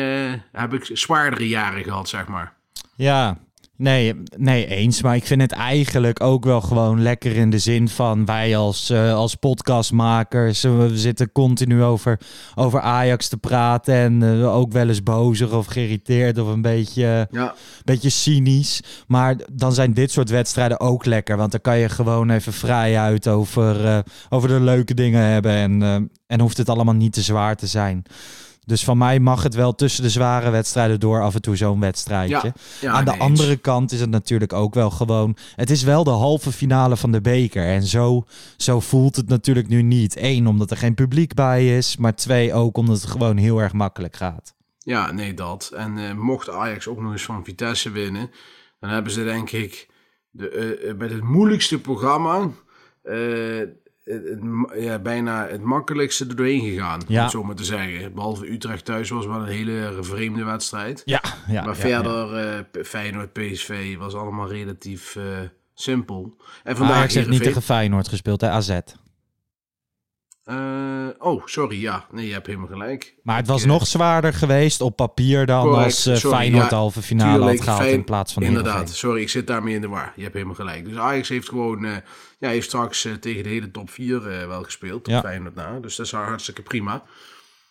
heb 0.53 0.75
ik 0.75 0.91
zwaardere 0.93 1.49
jaren 1.49 1.85
gehad, 1.85 2.09
zeg 2.09 2.29
maar. 2.29 2.57
Ja, 2.97 3.39
nee, 3.79 4.15
nee, 4.37 4.67
eens. 4.67 5.03
Maar 5.03 5.17
ik 5.17 5.27
vind 5.27 5.41
het 5.41 5.53
eigenlijk 5.53 6.23
ook 6.23 6.45
wel 6.45 6.61
gewoon 6.61 7.03
lekker 7.03 7.37
in 7.37 7.51
de 7.51 7.59
zin 7.59 7.89
van 7.89 8.25
wij 8.25 8.57
als, 8.57 8.91
eh, 8.91 9.15
als 9.15 9.35
podcastmakers. 9.35 10.63
we 10.63 10.91
zitten 10.93 11.33
continu 11.33 11.83
over, 11.83 12.21
over 12.55 12.81
Ajax 12.81 13.29
te 13.29 13.37
praten. 13.37 13.95
En 13.95 14.23
eh, 14.23 14.57
ook 14.57 14.73
wel 14.73 14.89
eens 14.89 15.03
bozer 15.03 15.57
of 15.57 15.67
geïrriteerd 15.67 16.39
of 16.39 16.49
een 16.49 16.63
beetje, 16.63 17.29
Ja, 17.31 17.55
beetje 17.85 18.11
cynisch. 18.11 18.81
Maar 19.07 19.37
dan 19.53 19.73
zijn 19.73 19.93
dit 19.93 20.11
soort 20.11 20.31
wedstrijden 20.31 20.81
ook 20.81 21.05
lekker. 21.05 21.37
Want 21.37 21.51
dan 21.51 21.61
kan 21.61 21.79
je 21.79 21.89
gewoon 21.89 22.31
even 22.31 22.53
vrij 22.53 22.99
uit 22.99 23.29
over, 23.29 23.87
eh, 23.87 23.99
over 24.29 24.49
de 24.49 24.61
leuke 24.61 24.95
dingen 24.95 25.23
hebben. 25.23 25.53
En, 25.53 26.11
en 26.27 26.41
hoeft 26.41 26.57
het 26.57 26.69
allemaal 26.69 26.95
niet 26.95 27.13
te 27.13 27.23
zwaar 27.23 27.57
te 27.57 27.67
zijn. 27.67 28.05
Dus 28.69 28.85
van 28.85 28.99
mij 28.99 29.21
mag 29.21 29.43
het 29.43 29.55
wel 29.55 29.75
tussen 29.75 30.03
de 30.03 30.11
zware 30.11 30.51
wedstrijden 30.51 31.01
door 31.01 31.23
af 31.23 31.35
en 31.35 31.43
toe 31.43 31.57
zo'n 31.57 31.81
wedstrijdje. 31.81 32.35
ja, 32.35 32.53
ja 32.81 32.93
Aan 32.93 33.05
de 33.05 33.11
nee, 33.11 33.21
andere 33.21 33.51
eens. 33.51 33.61
kant 33.61 33.93
is 33.93 34.01
het 34.01 34.11
natuurlijk 34.11 34.53
ook 34.53 34.75
wel 34.75 34.91
gewoon. 34.91 35.37
Het 35.57 35.71
is 35.71 35.83
wel 35.83 36.05
de 36.05 36.11
halve 36.11 36.53
finale 36.53 36.97
van 36.97 37.13
de 37.13 37.21
beker. 37.21 37.67
En 37.67 37.83
zo, 37.83 38.25
zo 38.57 38.81
voelt 38.81 39.17
het 39.17 39.29
natuurlijk 39.29 39.69
nu 39.69 39.83
niet. 39.83 40.17
Eén, 40.17 40.47
omdat 40.47 40.71
er 40.71 40.77
geen 40.77 40.95
publiek 40.95 41.35
bij 41.35 41.77
is. 41.77 41.97
Maar 41.97 42.15
twee, 42.15 42.55
ook 42.55 42.77
omdat 42.77 43.01
het 43.01 43.11
gewoon 43.11 43.37
heel 43.37 43.59
erg 43.59 43.73
makkelijk 43.73 44.17
gaat. 44.17 44.55
Ja, 44.79 45.13
nee, 45.13 45.35
dat. 45.35 45.71
En 45.77 45.99
eh, 45.99 46.15
mocht 46.15 46.51
Ajax 46.51 46.89
ook 46.89 47.01
nog 47.01 47.13
eens 47.13 47.25
van 47.25 47.45
Vitesse 47.45 47.91
winnen, 47.91 48.31
dan 48.81 48.91
hebben 48.91 49.13
ze 49.13 49.25
denk 49.25 49.51
ik 49.51 49.89
de, 50.31 50.51
eh, 50.51 50.91
eh, 50.91 50.97
met 50.97 51.11
het 51.11 51.23
moeilijkste 51.23 51.81
programma 51.81 52.51
eh, 53.03 53.63
het, 54.09 54.39
ja, 54.83 54.99
bijna 54.99 55.47
het 55.47 55.63
makkelijkste 55.63 56.27
er 56.29 56.37
doorheen 56.37 56.61
gegaan, 56.71 57.01
om 57.01 57.07
Ja. 57.15 57.23
het 57.23 57.31
zo 57.31 57.43
maar 57.45 57.55
te 57.55 57.65
zeggen. 57.65 58.15
Behalve 58.15 58.53
Utrecht 58.53 58.85
thuis 58.85 59.11
was 59.11 59.27
wel 59.27 59.41
een 59.41 59.47
hele 59.47 59.99
vreemde 60.01 60.45
wedstrijd. 60.45 61.03
Ja, 61.05 61.23
ja. 61.49 61.65
maar 61.65 61.77
verder, 61.77 62.65
P- 62.71 62.87
Feyenoord, 62.87 63.33
PSV 63.33 63.97
was 63.97 64.15
allemaal 64.15 64.49
relatief 64.49 65.17
eh, 65.17 65.23
simpel. 65.75 66.37
En 66.65 66.77
vandaag 66.77 66.97
Ajax 66.97 67.15
heeft 67.15 67.27
niet 67.29 67.39
Heerenveen- 67.39 67.63
tegen 67.63 67.63
Feyenoord 67.63 68.09
gespeeld, 68.09 68.41
hè? 68.41 68.49
AZ. 68.51 68.79
Eh, 70.49 70.57
oh, 71.19 71.43
sorry, 71.47 71.81
ja. 71.81 72.07
Nee, 72.13 72.27
je 72.27 72.33
hebt 72.33 72.47
helemaal 72.47 72.67
gelijk. 72.69 73.15
Maar 73.23 73.37
het 73.37 73.47
was 73.47 73.59
Ik, 73.61 73.67
eh, 73.67 73.73
nog 73.73 73.87
zwaarder 73.87 74.33
geweest 74.33 74.81
op 74.81 74.97
papier 74.97 75.47
dan 75.47 75.63
Correct, 75.63 75.85
als 75.85 76.03
sorry, 76.03 76.37
Feyenoord 76.37 76.71
ja, 76.71 76.77
halve 76.77 77.03
finale 77.03 77.33
tuurlijk, 77.39 77.55
had 77.57 77.65
gehaald 77.65 77.83
Fijn- 77.83 77.95
in 77.95 78.05
plaats 78.05 78.33
van 78.33 78.43
Inderdaad, 78.43 78.73
Heerenveen. 78.73 78.97
sorry, 78.97 79.21
ik 79.21 79.29
zit 79.29 79.47
daarmee 79.47 79.75
in 79.75 79.81
de 79.81 79.89
war. 79.89 80.13
Je 80.17 80.23
hebt 80.23 80.35
helemaal 80.35 80.55
gelijk. 80.55 80.85
Dus 80.85 80.97
Ajax 80.97 81.29
heeft 81.29 81.49
gewoon, 81.49 81.85
eh, 81.85 81.97
ja, 82.39 82.49
heeft 82.49 82.67
straks 82.67 83.09
tegen 83.21 83.43
de 83.43 83.49
hele 83.49 83.71
top 83.71 83.91
4 83.91 84.29
eh, 84.31 84.47
wel 84.47 84.63
gespeeld. 84.63 85.05
Tot 85.05 85.13
Ja. 85.13 85.21
Feyenoord 85.21 85.55
na. 85.55 85.79
Dus 85.81 85.97
dat 85.97 86.07
is 86.07 86.13
hartstikke 86.13 86.63
prima. 86.63 87.03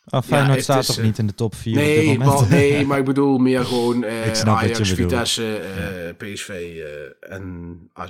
Oh, 0.09 0.21
Feyenoord 0.21 0.63
staat 0.63 0.79
is, 0.81 0.85
toch 0.95 1.01
niet 1.01 1.17
in 1.17 1.27
de 1.27 1.35
top 1.35 1.55
4 1.55 1.77
op 1.77 1.83
dit 1.85 1.95
Nee, 2.05 2.17
moment? 2.17 2.49
nee, 2.59 2.85
maar 2.85 2.97
ik 2.99 3.05
bedoel 3.05 3.37
meer 3.37 3.65
gewoon 3.65 4.05
Ajax. 4.05 4.91
Vitesse, 4.91 5.61
PSV 6.17 6.81
en 7.19 7.77
AZ. 7.93 8.09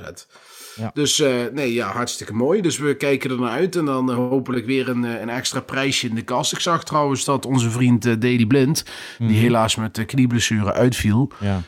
Ja. 0.78 0.92
Dus 0.94 1.20
eh, 1.22 1.32
nee, 1.54 1.74
ja, 1.74 1.88
hartstikke 1.92 2.34
mooi. 2.34 2.62
Dus 2.62 2.78
we 2.78 2.96
kijken 2.96 3.30
er 3.30 3.40
naar 3.40 3.50
uit. 3.50 3.76
En 3.76 3.86
dan 3.86 4.10
eh, 4.12 4.16
hopelijk 4.16 4.66
weer 4.66 4.90
een, 4.90 5.06
eh, 5.06 5.22
een 5.22 5.30
extra 5.30 5.60
prijsje 5.60 6.08
in 6.08 6.16
de 6.16 6.22
kast. 6.22 6.52
Ik 6.54 6.60
zag 6.60 6.84
trouwens 6.84 7.26
dat 7.26 7.46
onze 7.46 7.70
vriend 7.70 8.06
eh 8.06 8.14
Dedy 8.20 8.46
Blind, 8.48 8.86
Mhm. 9.20 9.30
die 9.30 9.40
helaas 9.40 9.76
met 9.76 10.06
knieblessure 10.06 10.74
uitviel, 10.74 11.32
Ja. 11.40 11.62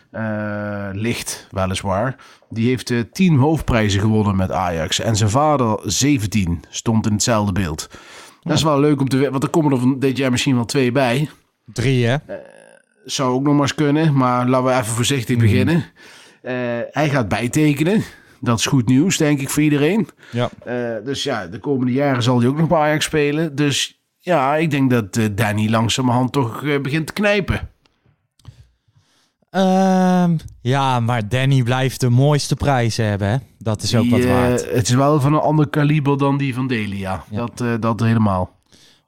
licht 0.93 1.47
weliswaar. 1.51 2.15
Die 2.49 2.67
heeft 2.67 2.93
10 3.11 3.35
hoofdprijzen 3.37 3.99
gewonnen 4.01 4.35
met 4.35 4.51
Ajax. 4.51 4.99
En 4.99 5.15
zijn 5.15 5.29
vader 5.29 5.79
17 5.83 6.63
stond 6.69 7.05
in 7.05 7.13
hetzelfde 7.13 7.51
beeld. 7.51 7.87
Dat 8.41 8.57
is 8.57 8.63
wel 8.63 8.79
leuk 8.79 9.01
om 9.01 9.09
te 9.09 9.15
weten, 9.17 9.31
want 9.31 9.43
er 9.43 9.49
komen 9.49 9.71
er 9.71 9.79
van 9.79 9.99
dit 9.99 10.17
jaar 10.17 10.31
misschien 10.31 10.55
wel 10.55 10.65
twee 10.65 10.91
bij. 10.91 11.29
Drie, 11.65 12.05
hè? 12.05 12.17
Zou 13.05 13.33
ook 13.33 13.43
nog 13.43 13.53
maar 13.53 13.61
eens 13.61 13.75
kunnen, 13.75 14.15
maar 14.15 14.47
laten 14.47 14.65
we 14.67 14.71
even 14.73 14.85
voorzichtig 14.85 15.35
Mhm. 15.35 15.45
beginnen. 15.45 15.85
Hij 16.91 17.09
gaat 17.09 17.27
bijtekenen. 17.27 18.03
Dat 18.41 18.59
is 18.59 18.65
goed 18.65 18.87
nieuws, 18.87 19.17
denk 19.17 19.39
ik, 19.39 19.49
voor 19.49 19.63
iedereen. 19.63 20.07
Ja. 20.31 20.49
Eh, 20.65 21.05
dus 21.05 21.23
ja, 21.23 21.47
de 21.47 21.59
komende 21.59 21.91
jaren 21.91 22.23
zal 22.23 22.39
hij 22.39 22.47
ook 22.47 22.57
nog 22.57 22.67
bij 22.67 22.77
Ajax 22.79 23.05
spelen. 23.05 23.55
Dus 23.55 24.01
ja, 24.17 24.55
ik 24.55 24.71
denk 24.71 24.89
dat 24.89 25.17
eh, 25.17 25.25
Danny 25.35 25.69
langzamerhand 25.69 26.31
toch 26.31 26.63
eh, 26.63 26.81
begint 26.81 27.07
te 27.07 27.13
knijpen. 27.13 27.69
Ehm, 29.49 30.37
ja, 30.61 30.99
maar 30.99 31.29
Danny 31.29 31.63
blijft 31.63 31.99
de 31.99 32.09
mooiste 32.09 32.55
prijzen 32.55 33.05
hebben, 33.05 33.29
hè? 33.29 33.37
Dat 33.57 33.81
is 33.81 33.95
ook 33.95 34.01
Die, 34.01 34.11
wat 34.11 34.23
waard. 34.23 34.71
het 34.71 34.87
is 34.87 34.95
wel 34.95 35.19
van 35.21 35.33
een 35.33 35.39
ander 35.39 35.69
kaliber 35.69 36.17
dan 36.17 36.37
die 36.37 36.53
van 36.53 36.67
Delia. 36.67 37.23
Ja. 37.29 37.47
Dat, 37.55 37.81
dat 37.81 37.99
helemaal. 37.99 38.57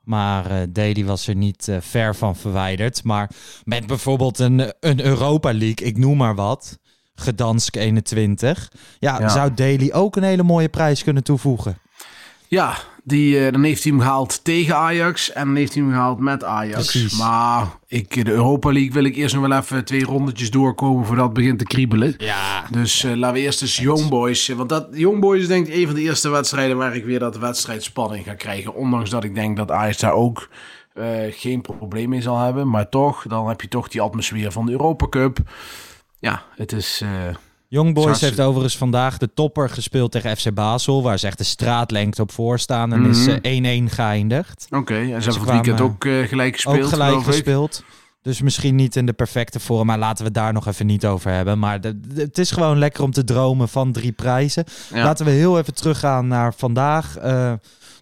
Maar 0.03 0.65
Deli 0.69 1.05
was 1.05 1.27
er 1.27 1.35
niet 1.35 1.77
ver 1.79 2.15
van 2.15 2.35
verwijderd. 2.35 3.03
Maar 3.03 3.29
met 3.63 3.87
bijvoorbeeld 3.87 4.39
een, 4.39 4.73
een 4.79 5.05
Europa 5.05 5.53
League, 5.53 5.87
ik 5.87 5.97
noem 5.97 6.17
maar 6.17 6.35
wat. 6.35 6.79
Gedansk 7.21 7.75
21. 7.75 8.71
Ja, 8.99 9.19
Ja. 9.19 9.29
zou 9.29 9.53
Deli 9.53 9.93
ook 9.93 10.15
een 10.15 10.23
hele 10.23 10.43
mooie 10.43 10.69
prijs 10.69 11.03
kunnen 11.03 11.23
toevoegen. 11.23 11.77
Ja, 12.47 12.73
die, 13.03 13.45
eh, 13.45 13.51
dan 13.51 13.63
heeft 13.63 13.83
hij 13.83 13.91
hem 13.91 14.01
gehaald 14.01 14.43
tegen 14.43 14.75
Ajax 14.75 15.31
en 15.31 15.45
dan 15.45 15.55
heeft 15.55 15.73
hij 15.73 15.83
hem 15.83 15.91
gehaald 15.91 16.19
met 16.19 16.43
Ajax. 16.43 16.91
Precies. 16.91 17.17
Maar 17.17 17.67
ik, 17.87 18.25
de 18.25 18.31
Europa 18.31 18.71
League 18.71 18.91
wil 18.91 19.03
ik 19.03 19.15
eerst 19.15 19.35
nog 19.35 19.47
wel 19.47 19.57
even 19.59 19.85
twee 19.85 20.03
rondetjes 20.03 20.51
doorkomen 20.51 21.05
voordat 21.05 21.25
het 21.25 21.33
begint 21.33 21.59
te 21.59 21.65
kriebelen. 21.65 22.13
Ja. 22.17 22.63
Dus 22.71 23.03
eh, 23.03 23.15
laten 23.15 23.35
we 23.35 23.41
eerst 23.41 23.61
eens 23.61 23.77
Young 23.77 24.09
Boys. 24.09 24.49
eh, 24.49 24.55
Want 24.55 24.69
dat 24.69 24.87
Young 24.91 25.19
Boys 25.19 25.41
is 25.41 25.47
denk 25.47 25.67
ik 25.67 25.73
een 25.73 25.85
van 25.85 25.95
de 25.95 26.01
eerste 26.01 26.29
wedstrijden 26.29 26.77
waar 26.77 26.95
ik 26.95 27.05
weer 27.05 27.19
dat 27.19 27.37
wedstrijdspanning 27.37 28.25
ga 28.25 28.33
krijgen. 28.33 28.75
Ondanks 28.75 29.09
dat 29.09 29.23
ik 29.23 29.35
denk 29.35 29.57
dat 29.57 29.71
Ajax 29.71 29.97
daar 29.97 30.13
ook 30.13 30.49
eh, 30.93 31.05
geen 31.29 31.61
probleem 31.61 32.09
mee 32.09 32.21
zal 32.21 32.37
hebben. 32.39 32.69
Maar 32.69 32.89
toch, 32.89 33.25
dan 33.27 33.47
heb 33.47 33.61
je 33.61 33.67
toch 33.67 33.87
die 33.87 34.01
atmosfeer 34.01 34.51
van 34.51 34.65
de 34.65 34.71
Europa 34.71 35.07
Cup. 35.09 35.37
Ja, 36.21 36.43
het 36.55 36.71
is... 36.71 36.99
eh, 37.03 37.09
Young 37.67 37.93
Boys 37.93 38.21
heeft 38.21 38.39
overigens 38.39 38.77
vandaag 38.77 39.17
de 39.17 39.33
topper 39.33 39.69
gespeeld 39.69 40.11
tegen 40.11 40.37
FC 40.37 40.53
Basel. 40.53 41.03
Waar 41.03 41.19
ze 41.19 41.27
echt 41.27 41.37
de 41.37 41.43
straatlengte 41.43 42.21
op 42.21 42.31
voor 42.31 42.59
staan. 42.59 42.93
En 42.93 43.05
is 43.05 43.25
Mhm. 43.27 43.37
eh, 43.41 43.55
1-1 43.55 43.89
geëindigd. 43.89 44.67
Oké, 44.69 44.93
en 44.95 45.05
ze 45.05 45.11
hebben 45.11 45.33
van 45.33 45.41
het 45.41 45.49
weekend 45.51 45.81
ook 45.81 46.05
eh, 46.05 46.27
gelijk 46.27 46.55
gespeeld, 46.55 46.77
ook 46.83 46.89
gelijk 46.89 47.23
gespeeld. 47.23 47.83
Dus 48.21 48.41
misschien 48.41 48.75
niet 48.75 48.95
in 48.95 49.05
de 49.05 49.13
perfecte 49.13 49.59
vorm, 49.59 49.85
maar 49.87 49.97
laten 49.97 50.17
we 50.17 50.23
het 50.23 50.33
daar 50.33 50.53
nog 50.53 50.67
even 50.67 50.85
niet 50.85 51.05
over 51.05 51.31
hebben. 51.31 51.59
Maar 51.59 51.81
de- 51.81 51.99
de- 51.99 52.21
het 52.21 52.37
is 52.37 52.51
gewoon 52.51 52.77
lekker 52.77 53.03
om 53.03 53.11
te 53.11 53.23
dromen 53.23 53.69
van 53.69 53.91
drie 53.91 54.11
prijzen. 54.11 54.63
Ja. 54.93 55.03
Laten 55.03 55.25
we 55.25 55.31
heel 55.31 55.57
even 55.59 55.73
teruggaan 55.73 56.27
naar 56.27 56.53
vandaag. 56.53 57.17
Eh, 57.17 57.53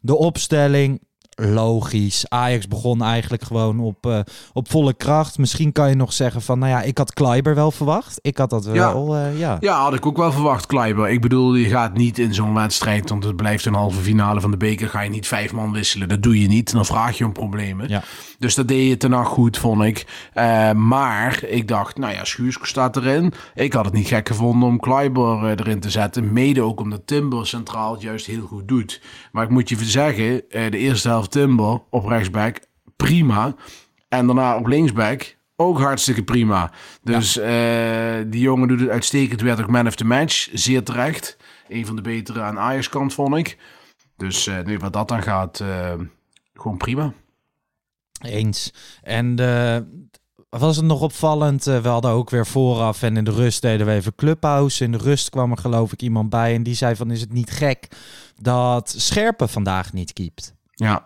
de 0.01 0.15
opstelling. 0.17 1.01
Logisch. 1.39 2.25
Ajax 2.29 2.67
begon 2.67 3.01
eigenlijk 3.01 3.43
gewoon 3.43 3.79
op, 3.79 4.05
eh, 4.05 4.19
op 4.53 4.69
volle 4.69 4.93
kracht. 4.93 5.37
Misschien 5.37 5.71
kan 5.71 5.89
je 5.89 5.95
nog 5.95 6.13
zeggen 6.13 6.41
van, 6.41 6.59
nou 6.59 6.71
ja, 6.71 6.81
ik 6.81 6.97
had 6.97 7.13
Kleiber 7.13 7.55
wel 7.55 7.71
verwacht. 7.71 8.19
Ik 8.21 8.37
had 8.37 8.49
dat 8.49 8.65
wel, 8.65 9.15
eh, 9.15 9.39
ja. 9.39 9.57
Ja, 9.59 9.81
had 9.81 9.93
ik 9.93 10.05
ook 10.05 10.17
wel 10.17 10.31
verwacht, 10.31 10.65
Kleiber. 10.65 11.09
Ik 11.09 11.21
bedoel, 11.21 11.55
je 11.55 11.69
gaat 11.69 11.93
niet 11.93 12.19
in 12.19 12.33
zo'n 12.33 12.53
wedstrijd, 12.53 13.09
want 13.09 13.23
het 13.23 13.35
blijft 13.35 13.65
een 13.65 13.73
halve 13.73 14.01
finale 14.01 14.41
van 14.41 14.51
de 14.51 14.57
beker, 14.57 14.89
ga 14.89 15.01
je 15.01 15.09
niet 15.09 15.27
vijf 15.27 15.53
man 15.53 15.71
wisselen. 15.71 16.09
Dat 16.09 16.23
doe 16.23 16.41
je 16.41 16.47
niet. 16.47 16.71
Dan 16.71 16.85
vraag 16.85 17.17
je 17.17 17.25
om 17.25 17.31
problemen. 17.31 17.89
Ja. 17.89 18.03
Dus 18.39 18.55
dat 18.55 18.67
deed 18.67 18.87
je 18.87 18.97
ten 18.97 19.09
nacht 19.09 19.31
goed, 19.31 19.57
vond 19.57 19.83
ik. 19.83 20.29
Eh, 20.33 20.71
maar 20.71 21.43
ik 21.43 21.67
dacht, 21.67 21.97
nou 21.97 22.13
ja, 22.13 22.23
Schuursko 22.23 22.65
staat 22.65 22.97
erin. 22.97 23.33
Ik 23.55 23.73
had 23.73 23.85
het 23.85 23.93
niet 23.93 24.07
gek 24.07 24.27
gevonden 24.27 24.69
om 24.69 24.79
Kleiber 24.79 25.49
erin 25.49 25.79
te 25.79 25.89
zetten. 25.89 26.33
Mede 26.33 26.61
ook 26.61 26.79
omdat 26.79 27.07
Timber 27.07 27.47
centraal 27.47 27.91
het 27.91 28.01
juist 28.01 28.25
heel 28.25 28.45
goed 28.47 28.67
doet. 28.67 29.01
Maar 29.31 29.43
ik 29.43 29.49
moet 29.49 29.69
je 29.69 29.75
zeggen, 29.85 30.43
de 30.49 30.77
eerste 30.77 31.07
helft 31.07 31.28
Timber 31.29 31.81
op 31.89 32.05
rechtsback, 32.05 32.59
prima. 32.95 33.55
En 34.07 34.25
daarna 34.25 34.57
op 34.57 34.67
linksback, 34.67 35.37
ook 35.61 35.79
hartstikke 35.79 36.23
prima. 36.23 36.71
Dus 37.03 37.37
eh, 37.37 38.15
die 38.27 38.41
jongen 38.41 38.67
doet 38.67 38.79
het 38.79 38.89
uitstekend. 38.89 39.41
Werd 39.41 39.61
ook 39.61 39.69
man 39.69 39.87
of 39.87 39.95
the 39.95 40.05
match. 40.05 40.49
Zeer 40.53 40.83
terecht. 40.83 41.37
Een 41.67 41.85
van 41.85 41.95
de 41.95 42.01
betere 42.01 42.41
aan 42.41 42.59
Ajax 42.59 42.89
kant, 42.89 43.13
vond 43.13 43.35
ik. 43.35 43.57
Dus 44.17 44.47
eh, 44.47 44.63
nu 44.63 44.77
wat 44.77 44.93
dat 44.93 45.07
dan 45.07 45.21
gaat, 45.21 45.59
eh, 45.59 45.93
gewoon 46.53 46.77
prima. 46.77 47.13
Eens. 48.21 48.73
En 49.01 49.35
was 50.49 50.75
het 50.75 50.85
nog 50.85 51.01
opvallend? 51.01 51.63
we 51.63 51.87
hadden 51.87 52.11
ook 52.11 52.29
weer 52.29 52.45
vooraf 52.45 53.01
en 53.01 53.17
in 53.17 53.23
de 53.23 53.31
rust 53.31 53.61
deden 53.61 53.85
we 53.85 53.93
even 53.93 54.15
Clubhouse. 54.15 54.83
In 54.83 54.91
de 54.91 54.97
rust 54.97 55.29
kwam 55.29 55.51
er 55.51 55.57
geloof 55.57 55.93
ik 55.93 56.01
iemand 56.01 56.29
bij 56.29 56.55
en 56.55 56.63
die 56.63 56.75
zei 56.75 56.95
van 56.95 57.11
is 57.11 57.21
het 57.21 57.33
niet 57.33 57.51
gek 57.51 57.87
dat 58.35 58.93
Scherpe 58.97 59.47
vandaag 59.47 59.93
niet 59.93 60.13
keept? 60.13 60.53
Ja, 60.71 61.03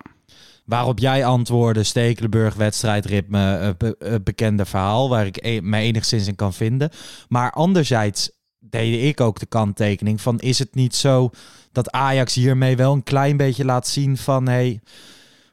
Waarop 0.65 0.99
jij 0.99 1.25
antwoordde, 1.25 1.83
Stekelenburg, 1.83 2.53
wedstrijdritme, 2.55 3.55
eh, 3.57 3.69
be- 3.77 3.95
eh, 3.99 4.15
bekende 4.23 4.65
verhaal, 4.65 5.09
waar 5.09 5.25
ik 5.25 5.37
e- 5.45 5.59
me 5.61 5.77
enigszins 5.77 6.27
in 6.27 6.35
kan 6.35 6.53
vinden. 6.53 6.89
Maar 7.29 7.51
anderzijds 7.51 8.31
deed 8.59 9.03
ik 9.03 9.21
ook 9.21 9.39
de 9.39 9.45
kanttekening 9.45 10.21
van, 10.21 10.39
is 10.39 10.59
het 10.59 10.75
niet 10.75 10.95
zo 10.95 11.29
dat 11.71 11.91
Ajax 11.91 12.33
hiermee 12.35 12.75
wel 12.75 12.93
een 12.93 13.03
klein 13.03 13.37
beetje 13.37 13.65
laat 13.65 13.87
zien 13.87 14.17
van, 14.17 14.47
hey, 14.47 14.79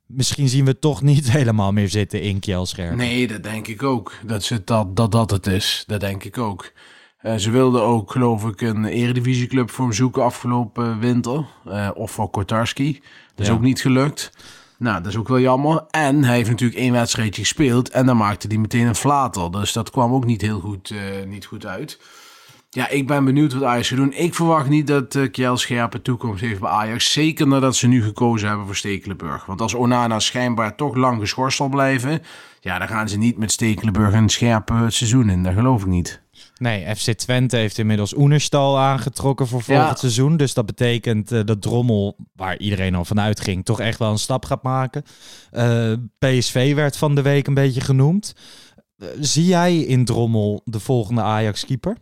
misschien 0.06 0.48
zien 0.48 0.64
we 0.64 0.78
toch 0.78 1.02
niet 1.02 1.30
helemaal 1.38 1.72
meer 1.72 1.88
zitten 1.88 2.22
in 2.22 2.38
Kjelscherp. 2.38 2.94
nee, 2.96 3.26
dat 3.28 3.42
denk 3.42 3.66
ik 3.66 3.82
ook. 3.82 4.12
Dat 4.26 4.42
ze 4.44 4.64
dat, 4.64 4.96
dat, 4.96 5.12
dat 5.12 5.30
het 5.30 5.46
is. 5.46 5.84
Dat 5.86 6.00
denk 6.00 6.24
ik 6.24 6.38
ook. 6.38 6.72
Eh, 7.18 7.34
ze 7.36 7.50
wilden 7.50 7.82
ook, 7.82 8.10
geloof 8.10 8.44
ik, 8.44 8.60
een 8.60 8.84
eredivisieclub 8.84 9.70
voor 9.70 9.84
hem 9.84 9.94
zoeken 9.94 10.22
afgelopen 10.24 10.98
winter. 10.98 11.44
Of 11.94 12.10
voor 12.10 12.30
Kotarski. 12.30 12.92
Dat 12.92 13.00
is 13.40 13.46
Ja. 13.46 13.52
ook 13.52 13.60
niet 13.60 13.80
gelukt. 13.80 14.30
Nou, 14.80 15.02
dat 15.02 15.12
is 15.12 15.18
ook 15.18 15.28
wel 15.28 15.40
jammer. 15.40 15.84
En 15.90 16.24
hij 16.24 16.36
heeft 16.36 16.48
natuurlijk 16.48 16.80
één 16.80 16.92
wedstrijdje 16.92 17.42
gespeeld. 17.42 17.90
En 17.90 18.06
dan 18.06 18.16
maakte 18.16 18.46
hij 18.46 18.56
meteen 18.56 18.86
een 18.86 18.94
flater. 18.94 19.50
Dus 19.50 19.72
dat 19.72 19.90
kwam 19.90 20.12
ook 20.12 20.24
niet 20.24 20.40
heel 20.40 20.60
goed, 20.60 20.90
eh, 20.90 21.26
niet 21.26 21.44
goed 21.44 21.66
uit. 21.66 21.98
Ja, 22.70 22.88
ik 22.88 23.06
ben 23.06 23.24
benieuwd 23.24 23.52
wat 23.52 23.62
Ajax 23.62 23.88
gaat 23.88 23.98
doen. 23.98 24.12
Ik 24.12 24.34
verwacht 24.34 24.68
niet 24.68 24.86
dat 24.86 25.14
uh, 25.14 25.30
Kjell 25.30 25.56
Scherpe 25.56 26.02
toekomst 26.02 26.40
heeft 26.40 26.60
bij 26.60 26.70
Ajax. 26.70 27.12
Zeker 27.12 27.46
nadat 27.46 27.76
ze 27.76 27.86
nu 27.86 28.02
gekozen 28.02 28.48
hebben 28.48 28.66
voor 28.66 28.76
Stekelenburg. 28.76 29.46
Want 29.46 29.60
als 29.60 29.74
Onana 29.74 30.18
schijnbaar 30.18 30.76
toch 30.76 30.94
lang 30.96 31.20
geschorst 31.20 31.56
zal 31.56 31.68
blijven... 31.68 32.22
ja, 32.60 32.78
dan 32.78 32.88
gaan 32.88 33.08
ze 33.08 33.18
niet 33.18 33.38
met 33.38 33.52
Stekelenburg 33.52 34.12
en 34.12 34.28
Scherpe 34.28 34.74
het 34.74 34.94
seizoen 34.94 35.30
in. 35.30 35.42
Dat 35.42 35.54
geloof 35.54 35.80
ik 35.80 35.88
niet. 35.88 36.22
Nee, 36.60 36.94
FC 36.96 37.12
Twente 37.12 37.56
heeft 37.56 37.78
inmiddels 37.78 38.16
Oenerstal 38.16 38.78
aangetrokken 38.78 39.46
voor 39.46 39.62
volgend 39.62 39.88
Ja. 39.88 39.94
seizoen. 39.94 40.36
Dus 40.36 40.54
dat 40.54 40.66
betekent 40.66 41.32
eh, 41.32 41.40
dat 41.44 41.62
Drommel, 41.62 42.16
waar 42.34 42.58
iedereen 42.58 42.94
al 42.94 43.04
vanuit 43.04 43.40
ging, 43.40 43.64
toch 43.64 43.80
echt 43.80 43.98
wel 43.98 44.10
een 44.10 44.18
stap 44.18 44.44
gaat 44.44 44.62
maken. 44.62 45.02
Eh, 45.50 45.92
PSV 46.18 46.74
werd 46.74 46.96
van 46.96 47.14
de 47.14 47.22
week 47.22 47.46
een 47.46 47.54
beetje 47.54 47.80
genoemd. 47.80 48.34
Eh, 48.96 49.08
zie 49.20 49.44
jij 49.46 49.78
in 49.78 50.04
Drommel 50.04 50.60
de 50.64 50.80
volgende 50.80 51.22
Ajax-keeper? 51.22 51.96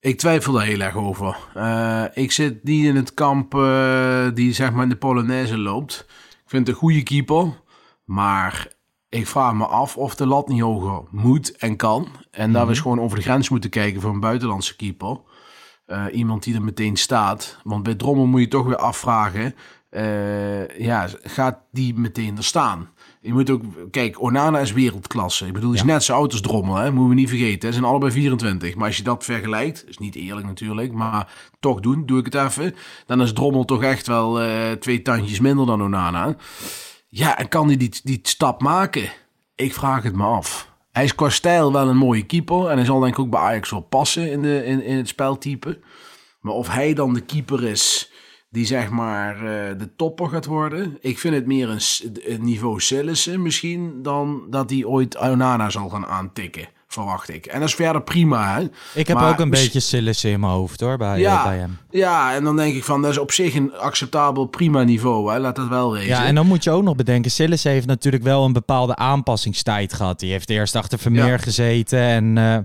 Ik 0.00 0.18
twijfel 0.18 0.52
daar 0.52 0.66
heel 0.66 0.80
erg 0.80 0.96
over. 0.96 1.36
Eh, 1.54 2.04
ik 2.14 2.32
zit 2.32 2.64
niet 2.64 2.84
in 2.84 2.96
het 2.96 3.14
kamp 3.14 3.54
eh, 3.54 4.26
die 4.34 4.52
zeg 4.52 4.72
maar 4.72 4.82
in 4.82 4.88
de 4.88 4.96
Polonaise 4.96 5.58
loopt. 5.58 6.04
Ik 6.44 6.50
vind 6.50 6.66
het 6.66 6.74
een 6.76 6.80
goede 6.82 7.02
keeper. 7.02 7.62
Maar 8.04 8.68
ik 9.08 9.26
vraag 9.26 9.52
me 9.54 9.66
af 9.66 9.96
of 9.96 10.14
de 10.14 10.26
lat 10.26 10.48
niet 10.48 10.60
hoger 10.60 11.02
moet 11.10 11.56
en 11.56 11.76
kan. 11.76 12.08
En 12.30 12.52
daar 12.52 12.64
we 12.64 12.70
eens 12.70 12.80
gewoon 12.80 13.00
over 13.00 13.16
de 13.16 13.22
grens 13.22 13.48
moeten 13.48 13.70
kijken 13.70 14.00
voor 14.00 14.10
een 14.10 14.20
buitenlandse 14.20 14.76
keeper. 14.76 15.20
Eh, 15.86 16.04
iemand 16.12 16.42
die 16.42 16.54
er 16.54 16.62
meteen 16.62 16.96
staat. 16.96 17.58
Want 17.64 17.82
bij 17.82 17.94
Drommel 17.94 18.26
moet 18.26 18.40
je 18.40 18.48
toch 18.48 18.66
weer 18.66 18.76
afvragen. 18.76 19.54
eh, 19.90 20.78
ja, 20.78 21.08
gaat 21.22 21.58
die 21.72 21.94
meteen 21.94 22.36
er 22.36 22.44
staan? 22.44 22.88
Je 23.20 23.32
moet 23.32 23.50
ook, 23.50 23.62
kijk, 23.90 24.22
Onana 24.22 24.58
is 24.58 24.72
wereldklasse. 24.72 25.46
Ik 25.46 25.52
bedoel, 25.52 25.70
die 25.70 25.78
is 25.78 25.84
net 25.84 26.02
zo 26.02 26.14
oud 26.14 26.32
als 26.32 26.40
Drommel, 26.40 26.76
hè? 26.76 26.90
moeten 26.90 27.08
we 27.08 27.14
niet 27.14 27.28
vergeten. 27.28 27.68
Ze 27.68 27.78
zijn 27.78 27.90
allebei 27.90 28.12
24. 28.12 28.74
Maar 28.74 28.86
als 28.86 28.96
je 28.96 29.02
dat 29.02 29.24
vergelijkt, 29.24 29.88
is 29.88 29.98
niet 29.98 30.14
eerlijk 30.14 30.46
natuurlijk, 30.46 30.92
maar 30.92 31.32
toch 31.60 31.80
doen, 31.80 32.06
doe 32.06 32.18
ik 32.18 32.24
het 32.24 32.34
even. 32.34 32.74
Dan 33.06 33.22
is 33.22 33.32
Drommel 33.32 33.64
toch 33.64 33.82
echt 33.82 34.06
wel 34.06 34.40
eh, 34.40 34.72
twee 34.72 35.02
tandjes 35.02 35.40
minder 35.40 35.66
dan 35.66 35.82
Onana. 35.82 36.36
Ja, 37.08 37.38
en 37.38 37.48
kan 37.48 37.66
hij 37.66 37.76
die, 37.76 38.00
die 38.02 38.18
stap 38.22 38.62
maken? 38.62 39.12
Ik 39.54 39.74
vraag 39.74 40.02
het 40.02 40.16
me 40.16 40.24
af. 40.24 40.72
Hij 40.92 41.04
is 41.04 41.14
qua 41.14 41.70
wel 41.70 41.88
een 41.88 41.96
mooie 41.96 42.26
keeper. 42.26 42.68
En 42.68 42.76
hij 42.76 42.86
zal 42.86 43.00
denk 43.00 43.12
ik 43.12 43.18
ook 43.18 43.30
bij 43.30 43.40
Ajax 43.40 43.70
wel 43.70 43.80
passen 43.80 44.30
in, 44.30 44.42
de, 44.42 44.64
in, 44.64 44.82
in 44.82 44.96
het 44.96 45.08
speltype. 45.08 45.80
Maar 46.40 46.54
of 46.54 46.68
hij 46.68 46.94
dan 46.94 47.14
de 47.14 47.20
keeper 47.20 47.64
is 47.64 48.12
die 48.50 48.66
zeg 48.66 48.90
maar 48.90 49.34
eh, 49.36 49.78
de 49.78 49.94
topper 49.96 50.28
gaat 50.28 50.46
worden. 50.46 50.96
Ik 51.00 51.18
vind 51.18 51.34
het 51.34 51.46
meer 51.46 51.68
een 51.70 52.44
niveau 52.44 52.80
Sillissen 52.80 53.42
misschien 53.42 54.02
dan 54.02 54.46
dat 54.50 54.70
hij 54.70 54.84
ooit 54.84 55.18
Onana 55.18 55.70
zal 55.70 55.88
gaan 55.88 56.06
aantikken. 56.06 56.68
Verwacht 56.90 57.28
ik. 57.28 57.46
En 57.46 57.60
dat 57.60 57.68
is 57.68 57.74
verder 57.74 58.02
prima. 58.02 58.54
Hè? 58.58 58.68
Ik 58.94 59.06
heb 59.08 59.16
Maar 59.16 59.30
ook 59.30 59.38
een 59.38 59.50
beetje 59.50 59.80
Sillissen 59.80 60.30
in 60.30 60.40
mijn 60.40 60.52
hoofd 60.52 60.80
hoor, 60.80 60.96
bij, 60.96 61.18
Ja, 61.18 61.44
bij 61.44 61.56
hem. 61.58 61.78
ja, 61.90 62.34
en 62.34 62.44
dan 62.44 62.56
denk 62.56 62.74
ik 62.74 62.84
van 62.84 63.02
dat 63.02 63.10
is 63.10 63.18
op 63.18 63.32
zich 63.32 63.54
een 63.54 63.74
acceptabel 63.76 64.44
prima 64.46 64.82
niveau. 64.82 65.32
Hè? 65.32 65.38
Laat 65.38 65.56
dat 65.56 65.68
wel 65.68 65.92
wezen. 65.92 66.08
Ja, 66.08 66.24
en 66.24 66.34
dan 66.34 66.46
moet 66.46 66.64
je 66.64 66.70
ook 66.70 66.82
nog 66.82 66.96
bedenken, 66.96 67.30
Sillissen 67.30 67.70
heeft 67.70 67.86
natuurlijk 67.86 68.22
wel 68.24 68.44
een 68.44 68.52
bepaalde 68.52 68.96
aanpassingstijd 68.96 69.92
gehad. 69.92 70.18
Die 70.20 70.30
heeft 70.30 70.50
eerst 70.50 70.74
achter 70.76 70.98
Vermeer 70.98 71.26
Ja. 71.26 71.38
gezeten 71.38 71.98
en 72.00 72.38
eh, 72.38 72.56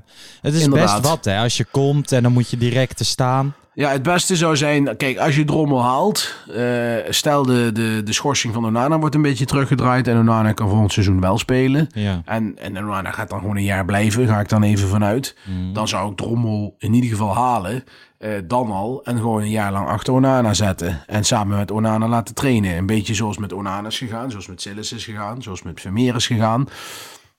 het 0.42 0.54
is 0.54 0.64
Inderdaad. 0.64 1.02
best 1.02 1.10
wat 1.14 1.26
hè. 1.26 1.40
Als 1.40 1.58
je 1.58 1.66
komt 1.72 2.12
en 2.12 2.24
dan 2.24 2.32
moet 2.32 2.50
je 2.50 2.58
direct 2.58 2.98
te 2.98 3.06
staan. 3.06 3.54
Ja, 3.76 3.90
het 3.90 4.04
beste 4.04 4.36
zou 4.36 4.58
zijn, 4.58 4.98
kijk, 4.98 5.18
als 5.18 5.36
je 5.36 5.44
Drommel 5.44 5.82
haalt, 5.82 6.36
eh, 6.56 6.64
stel 7.10 7.44
de, 7.44 7.72
de, 7.74 8.02
de 8.04 8.14
schorsing 8.14 8.54
van 8.54 8.66
Onana 8.66 9.00
wordt 9.00 9.16
een 9.16 9.22
beetje 9.22 9.46
teruggedraaid 9.46 10.08
en 10.08 10.18
Onana 10.18 10.52
kan 10.52 10.70
volgend 10.70 10.92
seizoen 10.92 11.20
wel 11.20 11.38
spelen. 11.38 11.88
Ja. 11.94 12.22
En, 12.26 12.54
en 12.58 12.78
Onana 12.78 13.12
gaat 13.12 13.30
dan 13.30 13.40
gewoon 13.40 13.56
een 13.56 13.64
jaar 13.64 13.86
blijven, 13.86 14.28
ga 14.28 14.40
ik 14.40 14.50
dan 14.50 14.64
even 14.64 14.88
vanuit. 14.88 15.38
Mm. 15.46 15.74
Dan 15.74 15.88
zou 15.88 16.12
ik 16.12 16.18
Drommel 16.18 16.76
in 16.78 16.94
ieder 16.94 17.10
geval 17.10 17.36
halen, 17.36 17.84
eh, 18.18 18.32
dan 18.44 18.72
al, 18.72 19.04
en 19.04 19.18
gewoon 19.18 19.42
een 19.42 19.50
jaar 19.50 19.72
lang 19.72 19.88
achter 19.88 20.14
Onana 20.14 20.54
zetten. 20.54 21.04
En 21.08 21.24
samen 21.24 21.58
met 21.58 21.72
Onana 21.72 22.08
laten 22.08 22.36
trainen. 22.36 22.78
Een 22.78 22.86
beetje 22.86 23.14
zoals 23.14 23.38
met 23.38 23.54
Onana 23.54 23.88
is 23.88 23.98
gegaan, 23.98 24.30
zoals 24.30 24.48
met 24.48 24.62
Sillis 24.62 24.94
is 24.94 25.06
gegaan, 25.06 25.42
zoals 25.42 25.62
met 25.62 25.82
Vermeer 25.82 26.16
is 26.16 26.28
gegaan. 26.28 26.68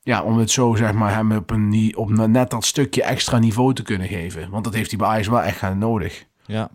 Ja, 0.05 0.23
om 0.23 0.39
het 0.39 0.51
zo 0.51 0.75
zeg 0.75 0.93
maar 0.93 1.15
hem 1.15 1.33
op, 1.33 1.51
een, 1.51 1.93
op 1.97 2.11
net 2.11 2.51
dat 2.51 2.65
stukje 2.65 3.03
extra 3.03 3.39
niveau 3.39 3.75
te 3.75 3.83
kunnen 3.83 4.09
geven. 4.09 4.51
Want 4.51 4.65
dat 4.65 4.75
heeft 4.75 4.91
hij 4.91 4.99
bij 4.99 5.09
Ajax 5.09 5.29
wel 5.29 5.43
echt 5.43 5.59
gaan 5.59 5.79
nodig. 5.79 6.25
Ja. 6.47 6.71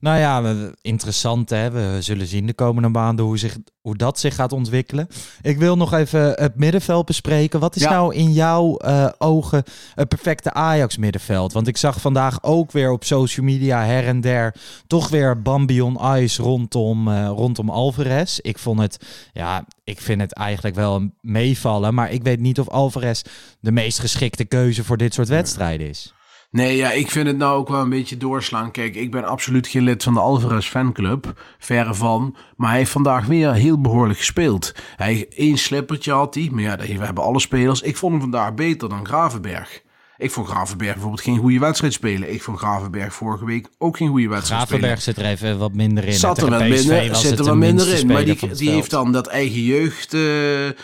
Nou 0.00 0.18
ja, 0.18 0.54
interessant 0.80 1.50
hè. 1.50 1.70
We 1.70 1.96
zullen 2.00 2.26
zien 2.26 2.46
de 2.46 2.54
komende 2.54 2.88
maanden 2.88 3.24
hoe, 3.24 3.38
zich, 3.38 3.56
hoe 3.80 3.96
dat 3.96 4.18
zich 4.18 4.34
gaat 4.34 4.52
ontwikkelen. 4.52 5.08
Ik 5.42 5.58
wil 5.58 5.76
nog 5.76 5.92
even 5.92 6.32
het 6.32 6.56
middenveld 6.56 7.06
bespreken. 7.06 7.60
Wat 7.60 7.76
is 7.76 7.82
Ja. 7.82 7.90
nou 7.90 8.14
in 8.14 8.32
jouw 8.32 8.76
eh, 8.76 9.08
ogen 9.18 9.62
het 9.94 10.08
perfecte 10.08 10.52
Ajax 10.52 10.96
middenveld? 10.96 11.52
Want 11.52 11.66
ik 11.66 11.76
zag 11.76 12.00
vandaag 12.00 12.42
ook 12.42 12.72
weer 12.72 12.90
op 12.90 13.04
social 13.04 13.46
media 13.46 13.84
her 13.84 14.06
en 14.06 14.20
der 14.20 14.54
toch 14.86 15.08
weer 15.08 15.42
Bambi 15.42 15.80
on 15.80 15.98
Ice 16.16 16.42
rondom, 16.42 17.08
eh, 17.08 17.26
rondom 17.26 17.70
Alvarez. 17.70 18.38
Ik 18.38 18.58
vond 18.58 18.80
het, 18.80 19.04
ja, 19.32 19.64
ik 19.84 20.00
vind 20.00 20.20
het 20.20 20.32
eigenlijk 20.32 20.76
wel 20.76 21.10
meevallen. 21.20 21.94
Maar 21.94 22.10
ik 22.12 22.22
weet 22.22 22.40
niet 22.40 22.60
of 22.60 22.68
Alvarez 22.68 23.22
de 23.60 23.72
meest 23.72 23.98
geschikte 23.98 24.44
keuze 24.44 24.84
voor 24.84 24.96
dit 24.96 25.14
soort 25.14 25.28
wedstrijden 25.28 25.88
is. 25.88 26.12
Nee, 26.50 26.76
ja, 26.76 26.90
ik 26.90 27.10
vind 27.10 27.26
het 27.26 27.36
nou 27.36 27.56
ook 27.58 27.68
wel 27.68 27.80
een 27.80 27.90
beetje 27.90 28.16
doorslaan. 28.16 28.70
Kijk, 28.70 28.94
ik 28.94 29.10
ben 29.10 29.24
absoluut 29.24 29.66
geen 29.66 29.82
lid 29.82 30.02
van 30.02 30.14
de 30.14 30.20
Alvarez 30.20 30.68
fanclub. 30.68 31.40
Verre 31.58 31.94
van. 31.94 32.36
Maar 32.56 32.68
hij 32.68 32.78
heeft 32.78 32.90
vandaag 32.90 33.26
weer 33.26 33.52
heel 33.52 33.80
behoorlijk 33.80 34.18
gespeeld. 34.18 34.74
Hij 34.96 35.26
één 35.28 35.58
slippertje 35.58 36.12
had 36.12 36.34
hij. 36.34 36.48
Maar 36.52 36.62
ja, 36.62 36.76
we 36.76 37.04
hebben 37.04 37.24
alle 37.24 37.40
spelers. 37.40 37.82
Ik 37.82 37.96
vond 37.96 38.12
hem 38.12 38.20
vandaag 38.20 38.54
beter 38.54 38.88
dan 38.88 39.06
Gravenberg. 39.06 39.82
Ik 40.18 40.30
vond 40.30 40.46
Gravenberg 40.46 40.92
bijvoorbeeld 40.92 41.22
geen 41.22 41.38
goede 41.38 41.58
wedstrijd 41.58 41.92
spelen. 41.92 42.32
Ik 42.32 42.42
vond 42.42 42.58
Gravenberg 42.58 43.14
vorige 43.14 43.44
week 43.44 43.68
ook 43.78 43.96
geen 43.96 44.08
goede 44.08 44.28
wedstrijd 44.28 44.60
Gravenberg 44.62 45.00
spelen. 45.00 45.16
zit 45.16 45.24
er 45.24 45.48
even 45.48 45.58
wat 45.58 45.72
minder 45.72 46.04
in. 46.04 46.12
Zat 46.12 46.38
er 46.38 46.50
wel 46.50 46.58
minder, 46.68 47.16
zit 47.16 47.38
er 47.38 47.44
wel 47.44 47.56
minder 47.56 47.98
in. 47.98 48.06
Maar 48.06 48.24
die, 48.24 48.54
die 48.54 48.70
heeft 48.70 48.90
dan 48.90 49.12
dat 49.12 49.26
eigen 49.26 49.62
jeugd 49.62 50.14
eh, 50.14 50.66
eh, 50.68 50.74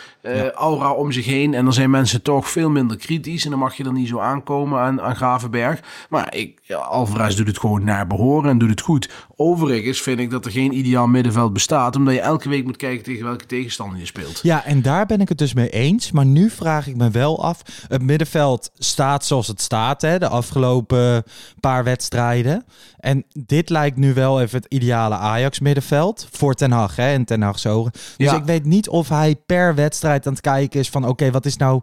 aura 0.53 0.91
om 0.91 1.11
zich 1.11 1.25
heen. 1.25 1.53
En 1.53 1.63
dan 1.63 1.73
zijn 1.73 1.89
mensen 1.89 2.21
toch 2.21 2.49
veel 2.49 2.69
minder 2.69 2.97
kritisch. 2.97 3.43
En 3.43 3.49
dan 3.49 3.59
mag 3.59 3.75
je 3.75 3.83
er 3.83 3.93
niet 3.93 4.07
zo 4.07 4.19
aankomen 4.19 4.79
aan, 4.79 5.01
aan 5.01 5.15
Gravenberg. 5.15 5.79
Maar 6.09 6.35
ik, 6.35 6.59
ja, 6.61 6.77
Alvarez 6.77 7.35
doet 7.35 7.47
het 7.47 7.59
gewoon 7.59 7.83
naar 7.83 8.07
behoren 8.07 8.49
en 8.49 8.57
doet 8.57 8.69
het 8.69 8.81
goed. 8.81 9.09
Overigens 9.37 10.01
vind 10.01 10.19
ik 10.19 10.29
dat 10.29 10.45
er 10.45 10.51
geen 10.51 10.77
ideaal 10.77 11.07
middenveld 11.07 11.53
bestaat. 11.53 11.95
Omdat 11.95 12.13
je 12.13 12.19
elke 12.19 12.49
week 12.49 12.63
moet 12.65 12.77
kijken 12.77 13.03
tegen 13.03 13.23
welke 13.25 13.45
tegenstander 13.45 13.99
je 13.99 14.05
speelt. 14.05 14.39
Ja, 14.43 14.65
en 14.65 14.81
daar 14.81 15.05
ben 15.05 15.21
ik 15.21 15.29
het 15.29 15.37
dus 15.37 15.53
mee 15.53 15.69
eens. 15.69 16.11
Maar 16.11 16.25
nu 16.25 16.49
vraag 16.49 16.87
ik 16.87 16.95
me 16.95 17.09
wel 17.09 17.43
af. 17.43 17.61
Het 17.87 18.01
middenveld 18.01 18.71
staat 18.77 19.25
zoals 19.25 19.47
het 19.47 19.61
staat, 19.61 20.01
hè, 20.01 20.19
de 20.19 20.27
afgelopen 20.27 21.23
paar 21.59 21.83
wedstrijden. 21.83 22.65
En 22.99 23.25
dit 23.45 23.69
lijkt 23.69 23.97
nu 23.97 24.13
wel 24.13 24.41
even 24.41 24.57
het 24.57 24.73
ideale 24.73 25.15
Ajax-middenveld. 25.15 26.27
Voor 26.31 26.53
Ten 26.53 26.71
Hag 26.71 26.95
hè, 26.95 27.11
en 27.13 27.25
Ten 27.25 27.41
Hag's 27.41 27.65
ogen. 27.65 27.91
Dus 27.91 28.01
Ja. 28.17 28.35
ik 28.35 28.43
weet 28.43 28.65
niet 28.65 28.89
of 28.89 29.09
hij 29.09 29.35
per 29.45 29.75
wedstrijd 29.75 30.27
aan 30.27 30.33
het 30.33 30.41
kijken 30.41 30.79
is 30.79 30.89
van... 30.89 31.07
oké, 31.07 31.31
wat 31.31 31.45
is 31.45 31.57
nou 31.57 31.81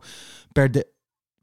per, 0.53 0.71
de, 0.73 0.87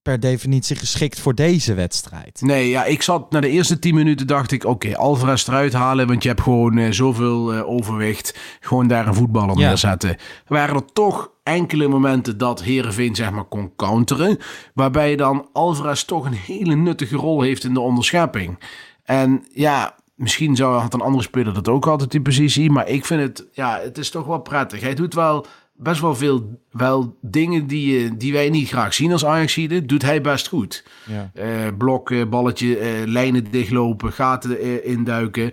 per 0.10 0.20
definitie 0.20 0.76
geschikt 0.76 1.20
voor 1.20 1.36
deze 1.36 1.74
wedstrijd? 1.74 2.42
Nee, 2.42 2.70
ja, 2.70 2.86
ik 2.86 3.02
zat 3.02 3.32
na 3.32 3.40
de 3.40 3.50
eerste 3.50 3.80
10 3.80 3.96
minuten 3.96 4.28
dacht 4.28 4.52
ik, 4.52 4.64
oké, 4.66 4.98
Alvarez 4.98 5.48
eruit 5.48 5.74
halen, 5.74 6.08
want 6.08 6.24
je 6.24 6.30
hebt 6.30 6.42
gewoon 6.42 6.78
eh, 6.78 6.92
zoveel 6.92 7.54
eh, 7.54 7.70
overwicht. 7.70 8.38
Gewoon 8.60 8.88
daar 8.88 9.08
een 9.08 9.14
voetballer 9.14 9.58
Ja. 9.60 9.68
neerzetten. 9.68 10.16
Waren 10.48 10.76
er 10.76 10.86
toch 10.94 11.32
enkele 11.44 11.88
momenten 11.88 12.38
dat 12.38 12.64
Herenveen 12.64 13.16
zeg 13.16 13.32
maar 13.32 13.44
kon 13.44 13.72
counteren, 13.76 14.38
waarbij 14.74 15.16
dan 15.16 15.48
Alvarez 15.54 16.04
toch 16.04 16.26
een 16.26 16.34
hele 16.34 16.76
nuttige 16.76 17.16
rol 17.16 17.42
heeft 17.42 17.64
in 17.64 17.74
de 17.74 17.80
onderschepping. 17.80 18.60
En 19.04 19.46
ja, 19.54 19.96
misschien 20.16 20.56
zou 20.56 20.80
had 20.80 20.94
een 20.94 21.02
andere 21.02 21.24
speler 21.24 21.54
dat 21.54 21.68
ook 21.68 21.88
altijd 21.88 22.12
die 22.12 22.22
positie, 22.22 22.72
maar 22.72 22.88
ik 22.88 23.06
vind 23.06 23.22
het, 23.22 23.48
ja, 23.52 23.80
het 23.84 23.98
is 23.98 24.10
toch 24.10 24.26
wel 24.26 24.40
prettig. 24.42 24.82
Hij 24.82 24.94
doet 24.94 25.14
wel 25.14 25.46
best 25.82 26.02
wel 26.02 26.16
veel 26.16 26.60
wel 26.72 27.18
dingen 27.22 27.68
die, 27.68 27.94
je- 28.00 28.18
die 28.18 28.34
wij 28.34 28.50
niet 28.50 28.68
graag 28.68 28.94
zien 28.94 29.12
als 29.12 29.26
ajax 29.26 29.60
doet 29.86 30.02
hij 30.02 30.22
best 30.22 30.48
goed. 30.48 30.84
Ja. 31.06 31.32
Eh, 31.34 31.48
blokken, 31.78 32.30
balletje, 32.30 32.78
eh, 32.78 32.90
lijnen 33.06 33.52
dichtlopen, 33.52 34.12
gaten 34.12 34.60
eh, 34.60 34.86
induiken. 34.92 35.52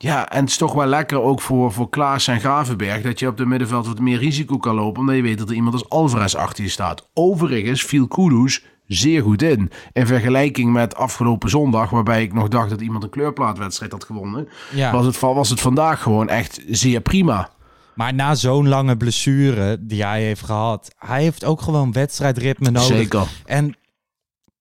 Ja, 0.00 0.30
en 0.30 0.40
het 0.40 0.48
is 0.48 0.56
toch 0.56 0.72
wel 0.72 0.86
lekker 0.86 1.20
ook 1.22 1.40
voor, 1.40 1.72
voor 1.72 1.88
Klaas 1.90 2.26
en 2.28 2.40
Gravenberg... 2.40 3.02
dat 3.02 3.18
je 3.18 3.26
op 3.26 3.36
de 3.36 3.46
middenveld 3.46 3.86
wat 3.86 4.00
meer 4.00 4.18
risico 4.18 4.58
kan 4.58 4.74
lopen... 4.74 5.00
omdat 5.00 5.16
je 5.16 5.22
weet 5.22 5.38
dat 5.38 5.48
er 5.48 5.54
iemand 5.54 5.74
als 5.74 5.88
Alvarez 5.88 6.34
achter 6.34 6.64
je 6.64 6.70
staat. 6.70 7.08
Overigens 7.14 7.82
viel 7.84 8.06
Kudus 8.08 8.64
zeer 8.86 9.22
goed 9.22 9.42
in. 9.42 9.70
In 9.92 10.06
vergelijking 10.06 10.72
met 10.72 10.96
afgelopen 10.96 11.50
zondag... 11.50 11.90
waarbij 11.90 12.22
ik 12.22 12.32
nog 12.34 12.48
dacht 12.48 12.70
dat 12.70 12.80
iemand 12.80 13.02
een 13.04 13.10
kleurplaatwedstrijd 13.10 13.92
had 13.92 14.04
gewonnen... 14.04 14.48
Ja. 14.74 14.92
Was, 14.92 15.06
het, 15.06 15.18
was 15.20 15.50
het 15.50 15.60
vandaag 15.60 16.02
gewoon 16.02 16.28
echt 16.28 16.62
zeer 16.68 17.00
prima. 17.00 17.50
Maar 17.98 18.14
na 18.14 18.34
zo'n 18.34 18.68
lange 18.68 18.96
blessure 18.96 19.86
die 19.86 20.04
hij 20.04 20.22
heeft 20.22 20.44
gehad... 20.44 20.94
hij 20.96 21.22
heeft 21.22 21.44
ook 21.44 21.60
gewoon 21.60 21.92
wedstrijdritme 21.92 22.70
nodig. 22.70 22.86
Zeker. 22.96 23.28
En 23.44 23.76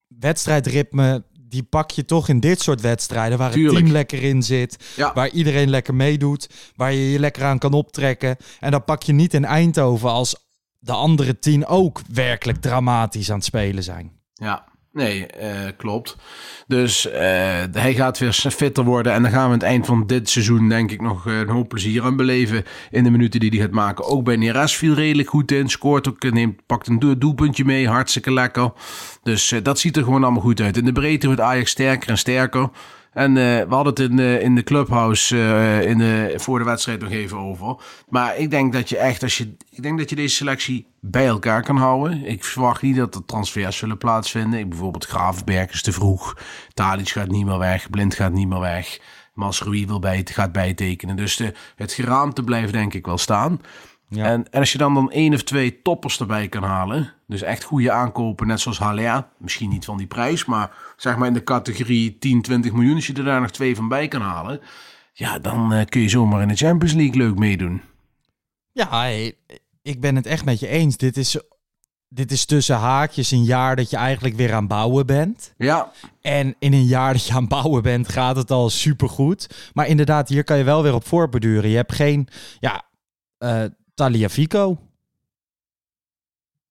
wedstrijdritme, 0.08 1.24
die 1.40 1.64
pak 1.64 1.92
je 1.92 2.06
toch 2.06 2.30
in 2.30 2.40
dit 2.40 2.62
soort 2.62 2.82
wedstrijden... 2.82 3.38
waar 3.38 3.52
Tuurlijk. 3.52 3.74
het 3.74 3.84
team 3.84 3.94
lekker 3.94 4.24
in 4.24 4.44
zit, 4.44 4.94
Ja. 4.96 5.14
waar 5.14 5.30
iedereen 5.30 5.70
lekker 5.70 5.96
meedoet... 5.96 6.50
waar 6.76 6.94
je 6.94 7.12
je 7.12 7.20
lekker 7.20 7.44
aan 7.44 7.58
kan 7.60 7.74
optrekken. 7.74 8.38
En 8.60 8.72
dat 8.72 8.86
pak 8.86 9.04
je 9.04 9.14
niet 9.14 9.34
in 9.34 9.46
Eindhoven 9.46 10.10
als 10.10 10.36
de 10.80 10.94
andere 10.94 11.40
tien 11.40 11.66
ook 11.66 12.02
werkelijk 12.14 12.62
dramatisch 12.62 13.30
aan 13.30 13.36
het 13.38 13.46
spelen 13.46 13.84
zijn. 13.84 14.12
Ja, 14.34 14.66
nee, 14.98 15.28
eh, 15.28 15.72
klopt. 15.78 16.18
Dus 16.68 17.10
eh, 17.10 17.20
hij 17.72 17.94
gaat 17.94 18.18
weer 18.18 18.34
fitter 18.34 18.84
worden. 18.84 19.14
En 19.14 19.22
dan 19.22 19.32
gaan 19.32 19.40
we 19.40 19.46
aan 19.46 19.52
het 19.52 19.64
eind 19.64 19.86
van 19.86 20.08
dit 20.08 20.30
seizoen, 20.30 20.70
denk 20.70 20.92
ik, 20.92 21.02
nog 21.02 21.28
eh, 21.28 21.40
een 21.40 21.50
hoop 21.50 21.70
plezier 21.70 22.04
aan 22.04 22.16
beleven. 22.16 22.64
In 22.92 23.04
de 23.04 23.10
minuten 23.10 23.40
die 23.40 23.50
hij 23.50 23.60
gaat 23.60 23.72
maken. 23.72 24.06
Ook 24.06 24.24
bij 24.24 24.36
Neres 24.36 24.76
viel 24.76 24.94
redelijk 24.94 25.30
goed 25.30 25.52
in. 25.52 25.70
Scoort 25.70 26.08
ook, 26.08 26.32
neemt, 26.32 26.66
pakt 26.66 26.88
een 26.88 27.00
doel- 27.00 27.18
doelpuntje 27.18 27.66
mee. 27.66 27.88
Hartstikke 27.88 28.34
lekker. 28.34 28.72
Dus 29.24 29.54
dat 29.64 29.80
ziet 29.80 29.98
er 29.98 30.04
gewoon 30.04 30.24
allemaal 30.24 30.42
goed 30.42 30.62
uit. 30.62 30.78
In 30.78 30.86
de 30.86 30.92
breedte 30.92 31.26
wordt 31.28 31.42
Ajax 31.42 31.72
sterker 31.72 32.10
en 32.10 32.18
sterker. 32.18 32.70
En 33.18 33.38
eh, 33.38 33.44
we 33.44 33.76
hadden 33.76 33.94
het 33.94 34.00
in 34.00 34.16
de, 34.16 34.40
in 34.42 34.56
de 34.56 34.64
clubhouse 34.64 35.38
eh, 35.38 35.90
in 35.90 35.98
de, 35.98 36.34
voor 36.36 36.60
de 36.60 36.66
wedstrijd 36.66 37.02
nog 37.02 37.12
even 37.12 37.38
over. 37.38 37.76
Maar 38.10 38.38
ik 38.38 38.50
denk 38.50 38.74
dat 38.74 38.90
je 38.90 38.98
echt, 38.98 39.24
als 39.24 39.38
je, 39.38 39.56
ik 39.70 39.82
denk 39.84 39.98
dat 39.98 40.10
je 40.10 40.16
deze 40.16 40.36
selectie 40.36 40.88
bij 41.00 41.28
elkaar 41.28 41.64
kan 41.64 41.78
houden. 41.78 42.26
Ik 42.26 42.44
verwacht 42.44 42.82
niet 42.82 42.96
dat 42.96 43.16
er 43.16 43.26
transfers 43.26 43.78
zullen 43.78 43.98
plaatsvinden. 43.98 44.60
Ik, 44.60 44.70
bijvoorbeeld 44.70 45.06
Gravenberg 45.06 45.72
is 45.72 45.82
te 45.82 45.92
vroeg. 45.92 46.38
Tadic 46.74 47.10
gaat 47.10 47.28
niet 47.28 47.46
meer 47.46 47.58
weg. 47.58 47.90
Blind 47.90 48.16
gaat 48.16 48.34
niet 48.34 48.48
meer 48.48 48.60
weg. 48.60 49.00
Masrui 49.34 49.88
wil 49.88 50.00
bij, 50.00 50.26
gaat 50.32 50.52
bijtekenen. 50.52 51.16
Dus 51.16 51.36
de, 51.36 51.54
het 51.76 51.94
geraamte 51.94 52.44
blijft 52.44 52.74
denk 52.74 52.94
ik 52.94 53.06
wel 53.06 53.18
staan. 53.18 53.62
Ja. 54.10 54.26
En, 54.26 54.52
en 54.52 54.60
als 54.60 54.72
je 54.72 54.78
dan 54.78 54.94
dan 54.94 55.12
één 55.12 55.34
of 55.34 55.44
twee 55.44 55.82
toppers 55.82 56.20
erbij 56.20 56.48
kan 56.48 56.64
halen. 56.64 57.14
Dus 57.28 57.42
echt 57.42 57.64
goede 57.64 57.92
aankopen, 57.92 58.48
net 58.48 58.60
zoals 58.60 58.80
Haller. 58.80 59.28
Misschien 59.38 59.70
niet 59.70 59.86
van 59.86 59.98
die 59.98 60.08
prijs, 60.08 60.46
maar 60.46 60.72
zeg 60.98 61.18
maar 61.18 61.28
in 61.28 61.34
de 61.34 61.44
categorie 61.44 62.18
10, 62.20 62.42
20 62.42 62.72
miljoen. 62.72 62.96
Als 62.96 63.08
je 63.08 63.14
er 63.14 63.24
daar 63.24 63.42
nog 63.42 63.52
twee 63.52 63.76
van 63.76 63.88
bij 63.88 64.08
kan 64.08 64.22
halen. 64.22 64.62
Ja, 65.14 65.40
dan 65.40 65.74
eh, 65.74 65.86
kun 65.86 66.02
je 66.02 66.10
zomaar 66.10 66.42
in 66.42 66.48
de 66.48 66.56
Champions 66.56 66.94
League 66.94 67.16
leuk 67.16 67.38
meedoen. 67.38 67.82
Ja, 68.72 69.04
ik 69.82 70.02
ben 70.02 70.16
het 70.16 70.26
echt 70.26 70.46
met 70.46 70.60
je 70.60 70.68
eens. 70.68 70.98
Dit 70.98 71.18
is, 71.18 71.40
dit 72.08 72.32
is 72.32 72.46
tussen 72.46 72.76
haakjes 72.76 73.32
een 73.32 73.44
jaar 73.44 73.76
dat 73.76 73.90
je 73.90 73.98
eigenlijk 73.98 74.36
weer 74.36 74.54
aan 74.54 74.68
bouwen 74.68 75.06
bent. 75.06 75.54
Ja, 75.58 75.92
En 76.22 76.56
in 76.60 76.74
een 76.74 76.86
jaar 76.86 77.14
dat 77.14 77.26
je 77.26 77.34
aan 77.34 77.48
bouwen 77.48 77.84
bent, 77.84 78.10
gaat 78.10 78.36
het 78.36 78.52
al 78.52 78.70
supergoed. 78.70 79.72
Maar 79.74 79.88
inderdaad, 79.88 80.30
hier 80.30 80.44
kan 80.44 80.58
je 80.58 80.64
wel 80.64 80.84
weer 80.84 80.94
op 80.94 81.08
voorbeduren. 81.08 81.70
Je 81.70 81.76
hebt 81.76 81.94
geen, 81.94 82.28
ja, 82.60 82.84
eh 83.38 83.64
Taliafico. 83.98 84.78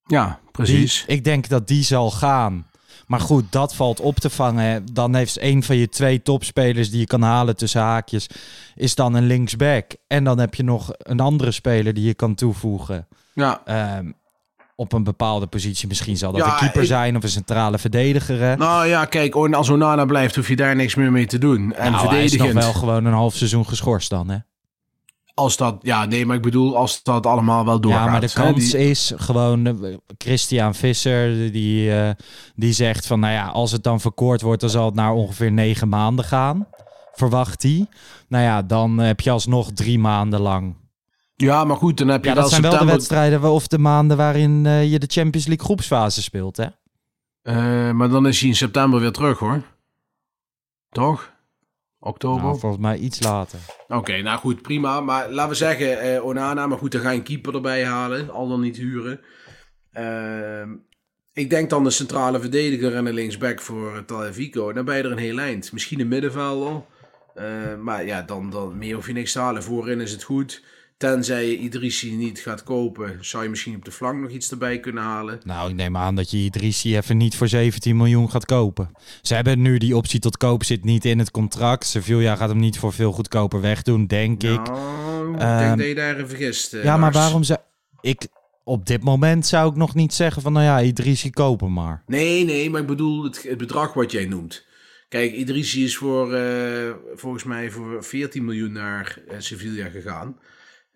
ja, 0.03 0.39
precies. 0.51 1.03
Die- 1.07 1.15
ik 1.15 1.23
denk 1.23 1.47
dat 1.47 1.67
die 1.67 1.83
zal 1.83 2.11
gaan. 2.11 2.67
Maar 3.07 3.19
goed, 3.19 3.51
dat 3.51 3.75
valt 3.75 3.99
op 3.99 4.15
te 4.15 4.29
vangen. 4.29 4.85
Dan 4.93 5.15
heeft 5.15 5.41
een 5.41 5.63
van 5.63 5.75
je 5.77 5.89
twee 5.89 6.21
topspelers 6.21 6.89
die 6.89 6.99
je 6.99 7.05
kan 7.05 7.21
halen 7.21 7.55
tussen 7.55 7.81
haakjes, 7.81 8.27
is 8.75 8.95
dan 8.95 9.13
een 9.13 9.25
linksback. 9.25 9.91
En 10.07 10.23
dan 10.23 10.39
heb 10.39 10.55
je 10.55 10.63
nog 10.63 10.89
een 10.97 11.19
andere 11.19 11.51
speler 11.51 11.93
die 11.93 12.03
je 12.05 12.13
kan 12.13 12.35
toevoegen. 12.35 13.07
Ja, 13.33 13.61
Ehm, 13.65 14.11
op 14.75 14.93
een 14.93 15.03
bepaalde 15.03 15.47
positie. 15.47 15.87
Misschien 15.87 16.17
zal 16.17 16.31
dat 16.31 16.41
Ja, 16.45 16.51
een 16.53 16.57
keeper 16.59 16.81
ik- 16.81 16.87
zijn 16.87 17.15
of 17.17 17.23
een 17.23 17.29
centrale 17.29 17.77
verdediger. 17.77 18.39
hè. 18.39 18.55
nou 18.55 18.87
ja, 18.87 19.05
kijk, 19.05 19.35
als 19.35 19.69
Onana 19.69 20.05
blijft, 20.05 20.35
hoef 20.35 20.47
je 20.47 20.55
daar 20.55 20.75
niks 20.75 20.95
meer 20.95 21.11
mee 21.11 21.25
te 21.27 21.37
doen. 21.37 21.73
En 21.73 21.91
nou, 21.91 22.07
hij 22.07 22.23
is 22.23 22.31
nog 22.31 22.41
verdedigend. 22.41 22.53
wel 22.63 22.73
gewoon 22.73 23.05
een 23.05 23.13
half 23.13 23.35
seizoen 23.35 23.67
geschorst 23.67 24.09
dan, 24.09 24.29
hè? 24.29 24.37
Als 25.37 25.57
dat, 25.57 25.77
ja, 25.81 26.05
nee, 26.05 26.25
maar 26.25 26.35
ik 26.35 26.41
bedoel, 26.41 26.77
als 26.77 27.03
dat 27.03 27.25
allemaal 27.25 27.65
wel 27.65 27.79
doorgaat. 27.79 28.05
ja, 28.05 28.11
maar 28.11 28.21
de 28.21 28.29
hè, 28.33 28.41
kans 28.41 28.69
die- 28.71 28.89
is 28.89 29.13
gewoon... 29.15 29.65
eh, 29.83 29.95
Christian 30.17 30.75
Visser, 30.75 31.51
die, 31.51 31.93
eh, 31.95 32.09
die 32.55 32.73
zegt 32.73 33.07
van... 33.07 33.19
Nou 33.19 33.33
ja, 33.33 33.47
als 33.47 33.71
het 33.71 33.83
dan 33.83 33.99
verkoord 33.99 34.41
wordt, 34.41 34.61
dan 34.61 34.69
zal 34.69 34.85
het 34.85 34.93
naar 34.95 35.11
ongeveer 35.13 35.51
negen 35.51 35.89
maanden 35.89 36.25
gaan. 36.25 36.67
Verwacht 37.13 37.63
hij. 37.63 37.85
Nou 38.27 38.43
ja, 38.43 38.61
dan 38.61 38.97
heb 38.97 39.19
je 39.19 39.31
alsnog 39.31 39.71
drie 39.71 39.99
maanden 39.99 40.39
lang. 40.39 40.75
Ja, 41.35 41.63
maar 41.63 41.77
goed, 41.77 41.97
dan 41.97 42.07
heb 42.07 42.23
je 42.23 42.29
Ja, 42.29 42.33
wel 42.35 42.43
dat 42.43 42.51
zijn 42.51 42.61
wel 42.63 42.77
de 42.79 42.85
wedstrijden 42.85 43.43
of 43.51 43.67
de 43.67 43.77
maanden 43.79 44.17
waarin 44.17 44.65
eh, 44.65 44.91
je 44.91 44.99
de 44.99 45.07
Champions 45.09 45.47
League 45.47 45.65
groepsfase 45.65 46.21
speelt, 46.21 46.57
hè? 46.57 46.67
Maar 47.93 48.09
dan 48.09 48.27
is 48.27 48.39
hij 48.39 48.49
in 48.49 48.55
september 48.55 48.99
weer 48.99 49.11
terug, 49.11 49.39
hoor. 49.39 49.61
Toch? 50.89 51.31
Oktober? 52.07 52.43
Nou, 52.43 52.59
volgens 52.59 52.81
mij 52.81 52.97
iets 52.97 53.23
later. 53.23 53.59
Oké, 53.87 54.21
nou 54.21 54.39
goed, 54.39 54.61
prima. 54.61 55.01
Maar 55.01 55.31
laten 55.31 55.49
we 55.49 55.55
zeggen, 55.55 55.99
eh, 55.99 56.25
Onana, 56.25 56.67
maar 56.67 56.77
goed, 56.77 56.91
dan 56.91 57.01
ga 57.01 57.09
je 57.09 57.17
een 57.17 57.23
keeper 57.23 57.55
erbij 57.55 57.85
halen. 57.85 58.29
Al 58.29 58.47
dan 58.47 58.61
niet 58.61 58.77
huren. 58.77 59.19
Ehm, 59.91 60.69
ik 61.33 61.49
denk 61.49 61.69
dan 61.69 61.83
de 61.83 61.89
centrale 61.89 62.39
verdediger 62.39 62.95
en 62.95 63.05
de 63.05 63.13
linksback 63.13 63.61
voor 63.61 63.95
uh, 63.95 63.97
Talvico. 63.97 64.69
En 64.69 64.75
dan 64.75 64.85
ben 64.85 64.97
je 64.97 65.03
er 65.03 65.11
een 65.11 65.17
heel 65.17 65.37
eind. 65.37 65.71
Misschien 65.71 65.99
een 65.99 66.07
middenvelder. 66.07 66.81
Eh, 67.33 67.75
maar 67.79 68.05
ja, 68.05 68.21
dan, 68.21 68.49
dan 68.49 68.77
meer 68.77 68.95
hoef 68.95 69.07
je 69.07 69.13
niks 69.13 69.31
te 69.31 69.39
halen. 69.39 69.63
Voorin 69.63 70.01
is 70.01 70.11
het 70.11 70.23
goed. 70.23 70.63
Tenzij 70.97 71.45
je 71.49 71.57
Idrissi 71.57 72.11
niet 72.15 72.39
gaat 72.39 72.63
kopen, 72.63 73.17
zou 73.21 73.43
je 73.43 73.49
misschien 73.49 73.75
op 73.75 73.85
de 73.85 73.91
flank 73.91 74.21
nog 74.21 74.29
iets 74.31 74.51
erbij 74.51 74.79
kunnen 74.79 75.03
halen. 75.03 75.39
Nou, 75.43 75.69
ik 75.69 75.75
neem 75.75 75.97
aan 75.97 76.15
dat 76.15 76.31
je 76.31 76.37
Idrissi 76.37 76.97
even 76.97 77.17
niet 77.17 77.35
voor 77.35 77.47
17 77.47 77.97
miljoen 77.97 78.29
gaat 78.31 78.45
kopen. 78.45 78.91
Ze 79.21 79.35
hebben 79.35 79.61
nu 79.61 79.77
die 79.77 79.95
optie 79.95 80.19
tot 80.19 80.37
koop 80.37 80.63
zit 80.63 80.83
niet 80.83 81.05
in 81.05 81.19
het 81.19 81.31
contract. 81.31 81.85
Sevilla 81.85 82.35
gaat 82.35 82.49
hem 82.49 82.59
niet 82.59 82.79
voor 82.79 82.93
veel 82.93 83.11
goedkoper 83.11 83.61
wegdoen, 83.61 84.07
denk 84.07 84.43
ik. 84.43 84.67
Nou, 84.67 85.33
ik 85.33 85.39
Ehm, 85.39 85.57
denk 85.59 85.77
dat 85.77 85.87
je 85.87 85.95
daarin 85.95 86.27
vergist. 86.27 86.73
eh, 86.73 86.83
ja, 86.83 86.97
maar 86.97 87.11
waarom 87.11 87.43
zou 87.43 87.59
ik 88.01 88.27
op 88.63 88.85
dit 88.85 89.03
moment 89.03 89.45
zou 89.45 89.69
ik 89.69 89.75
nog 89.75 89.95
niet 89.95 90.13
zeggen 90.13 90.41
van 90.41 90.53
nou 90.53 90.65
ja, 90.65 90.81
Idrissi 90.81 91.29
kopen 91.29 91.73
maar. 91.73 92.03
Nee, 92.05 92.45
nee, 92.45 92.69
maar 92.69 92.81
ik 92.81 92.87
bedoel 92.87 93.23
het, 93.23 93.43
het 93.43 93.57
bedrag 93.57 93.93
wat 93.93 94.11
jij 94.11 94.25
noemt. 94.25 94.65
Kijk, 95.09 95.33
Idrissi 95.33 95.83
is 95.83 95.97
voor, 95.97 96.33
eh, 96.33 96.91
volgens 97.15 97.43
mij 97.43 97.71
voor 97.71 98.03
14 98.03 98.45
miljoen 98.45 98.71
naar 98.71 99.19
eh, 99.27 99.35
Sevilla 99.39 99.89
gegaan. 99.89 100.37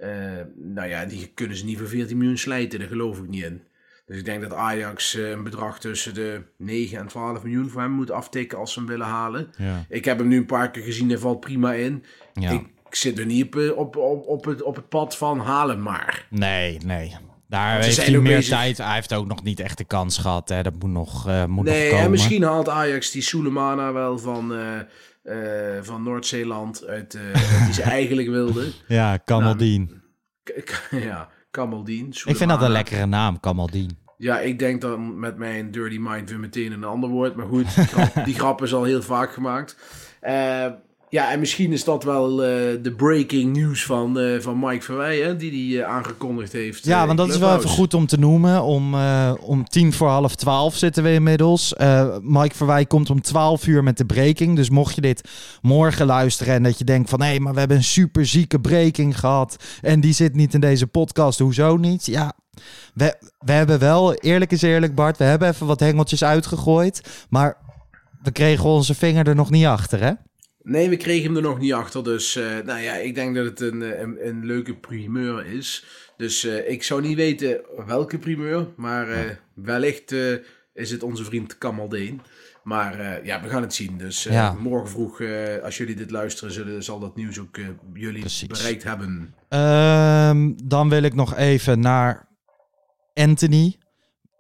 Eh, 0.02 0.10
nou 0.56 0.88
ja, 0.90 1.06
die 1.06 1.32
kunnen 1.34 1.58
ze 1.58 1.66
niet 1.66 1.78
voor 1.78 1.88
14 1.88 2.18
miljoen 2.18 2.38
slijten, 2.38 2.80
daar 2.80 2.88
geloof 2.88 3.18
ik 3.18 3.28
niet 3.28 3.44
in. 3.44 3.62
Dus 4.06 4.18
ik 4.18 4.26
denk 4.26 4.42
dat 4.42 4.54
Ajax 4.54 5.16
eh, 5.16 5.30
een 5.30 5.44
bedrag 5.44 5.80
tussen 5.80 6.14
de 6.14 6.42
9 6.58 6.98
en 6.98 7.08
12 7.08 7.44
miljoen 7.44 7.70
voor 7.70 7.82
hem 7.82 7.92
moet 7.92 8.12
aftikken 8.12 8.58
als 8.58 8.74
ze 8.74 8.80
hem 8.80 8.88
willen 8.88 9.08
halen. 9.08 9.52
Ja. 9.58 9.86
Ik 9.90 10.06
heb 10.06 10.18
hem 10.18 10.28
nu 10.28 10.38
een 10.38 10.46
paar 10.46 10.72
keer 10.72 10.84
gezien, 10.84 11.10
hij 11.10 11.18
valt 11.18 11.40
prima 11.40 11.74
in. 11.74 12.04
Ja. 12.34 12.52
Ik 12.52 12.96
zit 12.96 13.20
er 13.20 13.26
niet 13.26 13.46
op, 13.46 13.56
eh, 13.56 13.78
op, 13.78 13.96
op, 13.96 14.28
op, 14.28 14.46
het, 14.46 14.62
op 14.64 14.76
het 14.76 14.90
pad 14.90 15.18
van 15.18 15.40
halen 15.40 15.82
maar. 15.82 16.28
Nee, 16.30 16.78
nee. 16.86 17.16
Daar 17.48 17.84
ze 17.84 17.90
heeft 17.90 18.02
hij 18.08 18.20
meer 18.20 18.22
bezig- 18.36 18.56
tijd. 18.58 18.78
Hij 18.78 18.94
heeft 18.96 19.14
ook 19.14 19.28
nog 19.28 19.44
niet 19.44 19.60
echt 19.60 19.78
de 19.78 19.84
kans 19.84 20.18
gehad. 20.18 20.50
Hè. 20.50 20.64
Dat 20.64 20.74
moet 20.80 20.92
nog, 20.92 21.28
eh, 21.28 21.46
moet 21.46 21.66
nog 21.66 21.74
Nee, 21.74 21.90
komen. 21.90 22.06
en 22.06 22.12
misschien 22.12 22.44
haalt 22.44 22.70
Ajax 22.70 23.12
die 23.12 23.22
Soleimana 23.22 23.94
wel 23.94 24.18
van, 24.18 24.54
van 25.82 26.04
Noord-Zeeland 26.04 26.86
uit, 26.86 27.14
eh, 27.14 27.64
die 27.66 27.74
ze 27.74 27.82
eigenlijk 28.00 28.28
wilden. 28.30 28.72
Ja, 28.88 29.18
Kamaldien. 29.18 30.02
K- 30.44 30.88
ja, 31.10 31.30
Kamaldien. 31.52 32.08
ik 32.26 32.36
vind 32.36 32.50
dat 32.50 32.62
een 32.62 32.72
lekkere 32.72 33.06
naam, 33.06 33.40
Kamaldien. 33.40 34.00
Ja, 34.18 34.40
ik 34.40 34.60
denk 34.60 34.82
dan 34.82 35.20
met 35.20 35.38
mijn 35.38 35.72
dirty 35.72 35.98
mind 36.00 36.30
weer 36.30 36.40
meteen 36.40 36.72
een 36.72 36.84
ander 36.84 37.10
woord. 37.10 37.36
Maar 37.36 37.46
goed, 37.48 37.76
die 37.76 37.86
grap, 37.86 38.14
die 38.26 38.36
grap 38.36 38.62
is 38.62 38.74
al 38.74 38.84
heel 38.84 39.02
vaak 39.02 39.34
gemaakt. 39.34 39.78
Ja, 41.12 41.32
en 41.32 41.40
misschien 41.40 41.72
is 41.72 41.84
dat 41.84 42.04
wel 42.04 42.44
eh, 42.44 42.50
de 42.82 42.94
breaking 42.98 43.58
news 43.58 43.86
van, 43.86 44.20
eh, 44.20 44.40
van 44.40 44.60
Mike 44.60 44.84
Verwij, 44.84 45.18
hè, 45.18 45.36
die 45.36 45.52
die 45.52 45.82
eh, 45.82 45.90
aangekondigd 45.90 46.52
heeft. 46.52 46.86
Ja, 46.86 47.06
want 47.06 47.18
dat 47.18 47.30
is 47.30 47.38
wel 47.38 47.58
even 47.58 47.70
goed 47.70 47.94
om 47.94 48.06
te 48.06 48.20
noemen. 48.20 48.64
Om, 48.64 48.96
om 49.42 49.68
tien 49.68 49.94
voor 49.94 50.08
half 50.08 50.36
twaalf 50.36 50.76
zitten 50.76 51.04
we 51.04 51.14
inmiddels. 51.14 51.74
Mike 52.22 52.56
Verwij 52.56 52.86
komt 52.86 53.10
om 53.10 53.22
twaalf 53.22 53.68
uur 53.68 53.84
met 53.84 53.98
de 53.98 54.06
breaking. 54.06 54.56
Dus 54.56 54.70
mocht 54.70 54.96
je 54.96 55.02
dit 55.02 55.30
morgen 55.62 56.06
luisteren 56.06 56.54
en 56.54 56.64
dat 56.64 56.78
je 56.78 56.84
denkt 56.84 57.10
van... 57.10 57.22
hé, 57.22 57.40
maar 57.40 57.54
we 57.54 57.60
hebben 57.60 57.78
een 57.78 57.84
super 57.84 58.26
zieke 58.26 58.60
breaking 58.60 59.20
gehad... 59.20 59.64
en 59.82 60.02
die 60.02 60.14
zit 60.14 60.36
niet 60.36 60.54
in 60.54 60.60
deze 60.60 60.88
podcast, 60.88 61.40
hoezo 61.40 61.78
niet? 61.78 62.06
Ja, 62.06 62.34
we, 62.94 63.16
we 63.40 63.52
hebben 63.52 63.80
wel, 63.80 64.14
eerlijk 64.14 64.52
is 64.52 64.62
eerlijk 64.62 64.96
Bart... 64.96 65.18
we 65.18 65.24
hebben 65.24 65.48
even 65.50 65.68
wat 65.68 65.80
hengeltjes 65.80 66.24
uitgegooid... 66.24 67.26
maar 67.30 67.58
we 68.24 68.32
kregen 68.32 68.66
onze 68.66 68.96
vinger 68.96 69.28
er 69.28 69.36
nog 69.36 69.50
niet 69.50 69.66
achter, 69.66 70.02
hè? 70.02 70.12
Nee, 70.64 70.90
we 70.90 70.98
kregen 70.98 71.26
hem 71.26 71.36
er 71.36 71.42
nog 71.42 71.60
niet 71.60 71.74
achter. 71.74 72.04
Dus 72.04 72.36
eh, 72.36 72.44
nou 72.66 72.80
ja, 72.80 72.94
ik 72.94 73.16
denk 73.16 73.36
dat 73.36 73.46
het 73.46 73.60
een, 73.60 73.82
eh, 73.82 74.00
een, 74.00 74.28
een 74.28 74.46
leuke 74.46 74.76
primeur 74.76 75.46
is. 75.46 75.86
Dus 76.18 76.44
eh, 76.44 76.70
ik 76.70 76.84
zou 76.84 77.02
niet 77.02 77.16
weten 77.16 77.62
welke 77.86 78.18
primeur. 78.20 78.68
Maar 78.76 79.08
wellicht 79.54 80.12
is 80.74 80.92
het 80.92 81.04
onze 81.04 81.24
vriend 81.24 81.58
Kamaldeen. 81.58 82.22
Maar 82.64 83.26
ja, 83.26 83.42
we 83.42 83.50
gaan 83.50 83.62
het 83.62 83.74
zien. 83.74 83.98
Dus 83.98 84.24
Ja. 84.24 84.54
morgen 84.54 84.90
vroeg, 84.90 85.22
als 85.64 85.78
jullie 85.78 85.96
dit 85.96 86.12
luisteren, 86.12 86.54
zullen, 86.54 86.84
zal 86.84 87.00
dat 87.00 87.16
nieuws 87.16 87.40
ook 87.40 87.58
jullie 87.94 88.20
Precies. 88.20 88.48
bereikt 88.48 88.84
hebben. 88.84 89.34
Ehm, 89.50 90.52
dan 90.64 90.90
wil 90.90 91.04
ik 91.04 91.14
nog 91.14 91.36
even 91.36 91.80
naar 91.80 92.28
Anthony 93.14 93.78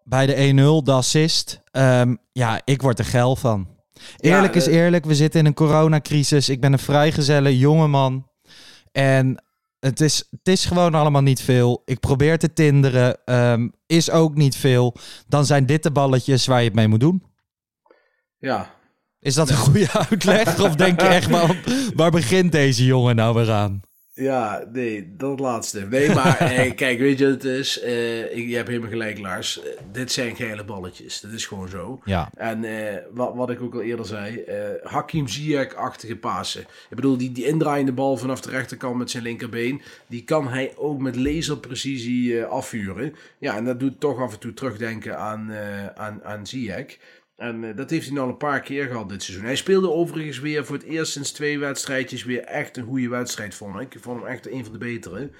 bij 0.03 0.25
de 0.25 0.35
1-0, 0.35 0.83
de 0.83 0.91
assist. 0.91 1.61
Ehm, 1.71 2.15
ja, 2.31 2.61
ik 2.65 2.81
word 2.81 2.99
er 2.99 3.05
geil 3.05 3.35
van. 3.35 3.67
Eerlijk 4.17 4.53
Ja, 4.53 4.59
is 4.59 4.67
eh, 4.67 4.75
eerlijk, 4.75 5.05
we 5.05 5.15
zitten 5.15 5.39
in 5.39 5.45
een 5.45 5.53
coronacrisis. 5.53 6.49
Ik 6.49 6.61
ben 6.61 6.73
een 6.73 6.79
vrijgezelle 6.79 7.57
jongeman. 7.57 8.29
En 8.91 9.43
het 9.79 10.01
is, 10.01 10.27
het 10.29 10.47
is 10.47 10.65
gewoon 10.65 10.95
allemaal 10.95 11.21
niet 11.21 11.41
veel. 11.41 11.81
Ik 11.85 11.99
probeer 11.99 12.37
te 12.37 12.53
tinderen, 12.53 13.25
ehm, 13.25 13.69
is 13.85 14.11
ook 14.11 14.35
niet 14.35 14.55
veel. 14.55 14.95
Dan 15.27 15.45
zijn 15.45 15.65
dit 15.65 15.83
de 15.83 15.91
balletjes 15.91 16.45
waar 16.45 16.59
je 16.59 16.65
het 16.65 16.75
mee 16.75 16.87
moet 16.87 16.99
doen. 16.99 17.23
Ja, 18.37 18.79
Is 19.19 19.33
dat 19.33 19.49
een 19.49 19.55
goede 19.55 19.91
uitleg? 20.09 20.59
Of 20.59 20.75
denk 20.75 21.01
je 21.01 21.07
echt, 21.07 21.29
waar, 21.35 21.63
waar 21.95 22.11
begint 22.11 22.51
deze 22.51 22.85
jongen 22.85 23.15
nou 23.15 23.35
weer 23.35 23.51
aan? 23.51 23.81
Ja, 24.13 24.63
nee, 24.71 25.13
dat 25.17 25.39
laatste. 25.39 25.87
Nee, 25.89 26.13
maar 26.13 26.37
eh, 26.37 26.75
kijk, 26.81 26.99
weet 26.99 27.19
je 27.19 27.25
wat 27.25 27.33
het 27.33 27.43
is? 27.43 27.79
Eh, 27.79 28.37
ik, 28.37 28.47
je 28.47 28.55
hebt 28.55 28.67
helemaal 28.67 28.89
gelijk, 28.89 29.19
Lars. 29.19 29.61
Eh, 29.61 29.71
dit 29.91 30.11
zijn 30.11 30.35
geile 30.35 30.65
balletjes. 30.65 31.21
Dat 31.21 31.31
is 31.31 31.45
gewoon 31.45 31.67
zo. 31.67 32.01
Ja. 32.05 32.29
En 32.35 32.65
wat, 33.11 33.35
wat 33.35 33.49
ik 33.49 33.61
ook 33.61 33.73
al 33.73 33.81
eerder 33.81 34.05
zei, 34.05 34.43
Hakim 34.83 35.27
Ziyech-achtige 35.27 36.15
pasen. 36.15 36.61
Ik 36.61 36.95
bedoel, 36.95 37.17
die, 37.17 37.31
die 37.31 37.45
indraaiende 37.45 37.91
bal 37.93 38.17
vanaf 38.17 38.41
de 38.41 38.49
rechterkant 38.49 38.97
met 38.97 39.11
zijn 39.11 39.23
linkerbeen, 39.23 39.81
die 40.07 40.23
kan 40.23 40.47
hij 40.47 40.73
ook 40.75 40.99
met 40.99 41.15
laserprecisie 41.15 42.43
afvuren. 42.43 43.15
Ja, 43.37 43.55
en 43.55 43.65
dat 43.65 43.79
doet 43.79 43.99
toch 43.99 44.19
af 44.19 44.33
en 44.33 44.39
toe 44.39 44.53
terugdenken 44.53 45.17
aan, 45.17 45.51
aan, 45.95 46.23
aan 46.23 46.47
Ziyech. 46.47 46.97
En 47.41 47.63
eh, 47.63 47.75
dat 47.75 47.89
heeft 47.89 48.05
hij 48.05 48.13
nou 48.13 48.25
al 48.25 48.31
een 48.31 48.37
paar 48.37 48.61
keer 48.61 48.87
gehad 48.87 49.09
dit 49.09 49.23
seizoen. 49.23 49.45
Hij 49.45 49.55
speelde 49.55 49.91
overigens 49.91 50.39
weer 50.39 50.65
voor 50.65 50.75
het 50.75 50.85
eerst 50.85 51.11
sinds 51.11 51.31
twee 51.31 51.59
wedstrijdjes 51.59 52.23
weer 52.23 52.43
echt 52.43 52.77
een 52.77 52.85
goede 52.85 53.09
wedstrijd, 53.09 53.55
vond 53.55 53.79
ik. 53.79 53.95
Ik 53.95 54.01
vond 54.01 54.19
hem 54.19 54.29
echt 54.29 54.51
een 54.51 54.63
van 54.63 54.73
de 54.73 54.79
betere. 54.79 55.31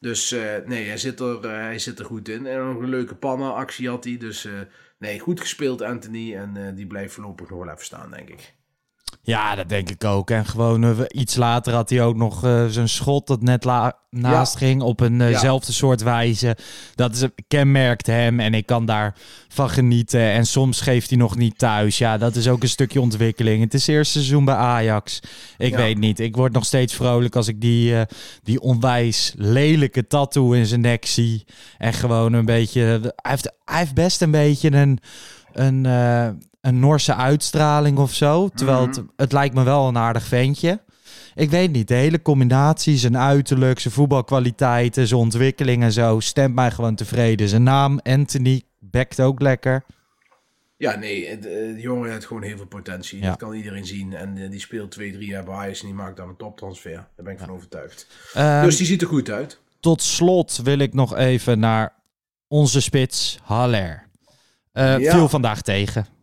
Dus 0.00 0.32
eh, 0.32 0.56
nee, 0.64 0.86
hij 0.86 0.98
zit, 0.98 1.20
er, 1.20 1.44
eh, 1.44 1.50
hij 1.50 1.78
zit 1.78 1.98
er 1.98 2.04
goed 2.04 2.28
in. 2.28 2.46
En 2.46 2.66
nog 2.66 2.82
een 2.82 2.88
leuke 2.88 3.14
panna-actie 3.14 3.88
had 3.88 4.04
hij. 4.04 4.16
Dus 4.16 4.48
nee, 4.98 5.18
goed 5.18 5.40
gespeeld 5.40 5.82
Anthony. 5.82 6.34
En 6.34 6.74
die 6.74 6.86
blijft 6.86 7.14
voorlopig 7.14 7.48
nog 7.50 7.58
wel 7.58 7.72
even 7.72 7.84
staan, 7.84 8.10
denk 8.10 8.28
ik. 8.28 8.54
Ja, 9.26 9.54
dat 9.54 9.68
denk 9.68 9.90
ik 9.90 10.04
ook. 10.04 10.30
En 10.30 10.46
gewoon 10.46 10.84
eh, 10.84 10.90
iets 11.08 11.36
later 11.36 11.72
had 11.72 11.90
hij 11.90 12.02
ook 12.02 12.16
nog 12.16 12.44
eh, 12.44 12.66
zijn 12.66 12.88
schot 12.88 13.26
dat 13.26 13.42
net 13.42 13.64
naast 14.10 14.56
ging 14.56 14.82
op 14.82 15.00
een 15.00 15.20
eh, 15.20 15.30
Ja. 15.42 15.58
soort 15.60 16.02
wijze. 16.02 16.56
Dat 16.94 17.14
is, 17.14 17.24
kenmerkt 17.48 18.06
hem 18.06 18.40
en 18.40 18.54
ik 18.54 18.66
kan 18.66 18.86
daarvan 18.86 19.70
genieten. 19.70 20.20
En 20.20 20.46
soms 20.46 20.80
geeft 20.80 21.08
hij 21.10 21.18
nog 21.18 21.36
niet 21.36 21.58
thuis. 21.58 21.98
Ja, 21.98 22.18
dat 22.18 22.36
is 22.36 22.48
ook 22.48 22.62
een 22.62 22.68
stukje 22.68 23.00
ontwikkeling. 23.00 23.62
Het 23.62 23.74
is 23.74 23.86
eerste 23.86 24.12
seizoen 24.12 24.44
bij 24.44 24.54
Ajax. 24.54 25.20
Ik 25.56 25.70
Ja. 25.70 25.76
weet 25.76 25.98
niet. 25.98 26.20
Ik 26.20 26.36
word 26.36 26.52
nog 26.52 26.64
steeds 26.64 26.94
vrolijk 26.94 27.36
als 27.36 27.48
ik 27.48 27.60
die, 27.60 27.94
die 28.42 28.60
onwijs 28.60 29.32
lelijke 29.36 30.06
tattoo 30.06 30.52
in 30.52 30.66
zijn 30.66 30.80
nek 30.80 31.06
zie. 31.06 31.44
En 31.78 31.92
gewoon 31.92 32.32
een 32.32 32.44
beetje... 32.44 32.80
Hij 32.82 33.12
heeft, 33.22 33.52
hij 33.64 33.78
heeft 33.78 33.94
best 33.94 34.22
een 34.22 34.30
beetje 34.30 34.72
een... 34.72 34.98
een 35.52 35.84
een 36.66 36.78
Noorse 36.80 37.14
uitstraling 37.14 37.98
of 37.98 38.14
zo. 38.14 38.48
Terwijl 38.48 38.86
het, 38.86 39.02
het 39.16 39.32
lijkt 39.32 39.54
me 39.54 39.62
wel 39.62 39.88
een 39.88 39.98
aardig 39.98 40.24
ventje. 40.24 40.80
Ik 41.34 41.50
weet 41.50 41.72
niet, 41.72 41.88
de 41.88 41.94
hele 41.94 42.22
combinatie, 42.22 42.96
zijn 42.96 43.18
uiterlijk, 43.18 43.78
zijn 43.78 43.94
voetbalkwaliteiten, 43.94 45.06
zijn 45.06 45.20
ontwikkeling 45.20 45.82
en 45.82 45.92
zo, 45.92 46.20
stemt 46.20 46.54
mij 46.54 46.70
gewoon 46.70 46.94
tevreden. 46.94 47.48
Zijn 47.48 47.62
naam, 47.62 48.00
Anthony, 48.02 48.62
bekt 48.78 49.20
ook 49.20 49.40
lekker. 49.40 49.84
Ja, 50.76 50.96
nee, 50.96 51.26
eh, 51.26 51.42
de 51.42 51.80
jongen 51.80 52.10
heeft 52.10 52.26
gewoon 52.26 52.42
heel 52.42 52.56
veel 52.56 52.66
potentie. 52.66 53.20
Ja. 53.20 53.28
Dat 53.28 53.36
kan 53.36 53.54
iedereen 53.54 53.86
zien. 53.86 54.12
En 54.12 54.36
eh, 54.36 54.50
die 54.50 54.60
speelt 54.60 54.90
twee, 54.90 55.12
drie 55.12 55.28
jaar 55.28 55.44
bij 55.44 55.54
Ajax 55.54 55.80
en 55.80 55.86
die 55.86 55.94
maakt 55.94 56.16
dan 56.16 56.28
een 56.28 56.36
toptransfer. 56.36 56.92
Daar 56.92 57.24
ben 57.24 57.32
ik 57.32 57.38
van 57.38 57.50
overtuigd. 57.50 58.06
Ehm, 58.34 58.64
dus 58.64 58.76
die 58.76 58.86
ziet 58.86 59.02
er 59.02 59.08
goed 59.08 59.30
uit. 59.30 59.60
Tot 59.80 60.02
slot 60.02 60.60
wil 60.62 60.78
ik 60.78 60.94
nog 60.94 61.16
even 61.16 61.58
naar 61.58 61.94
onze 62.48 62.80
spits, 62.80 63.38
Haller. 63.42 64.04
Ja. 64.72 64.98
Viel 64.98 65.28
vandaag 65.28 65.62
tegen. 65.62 66.15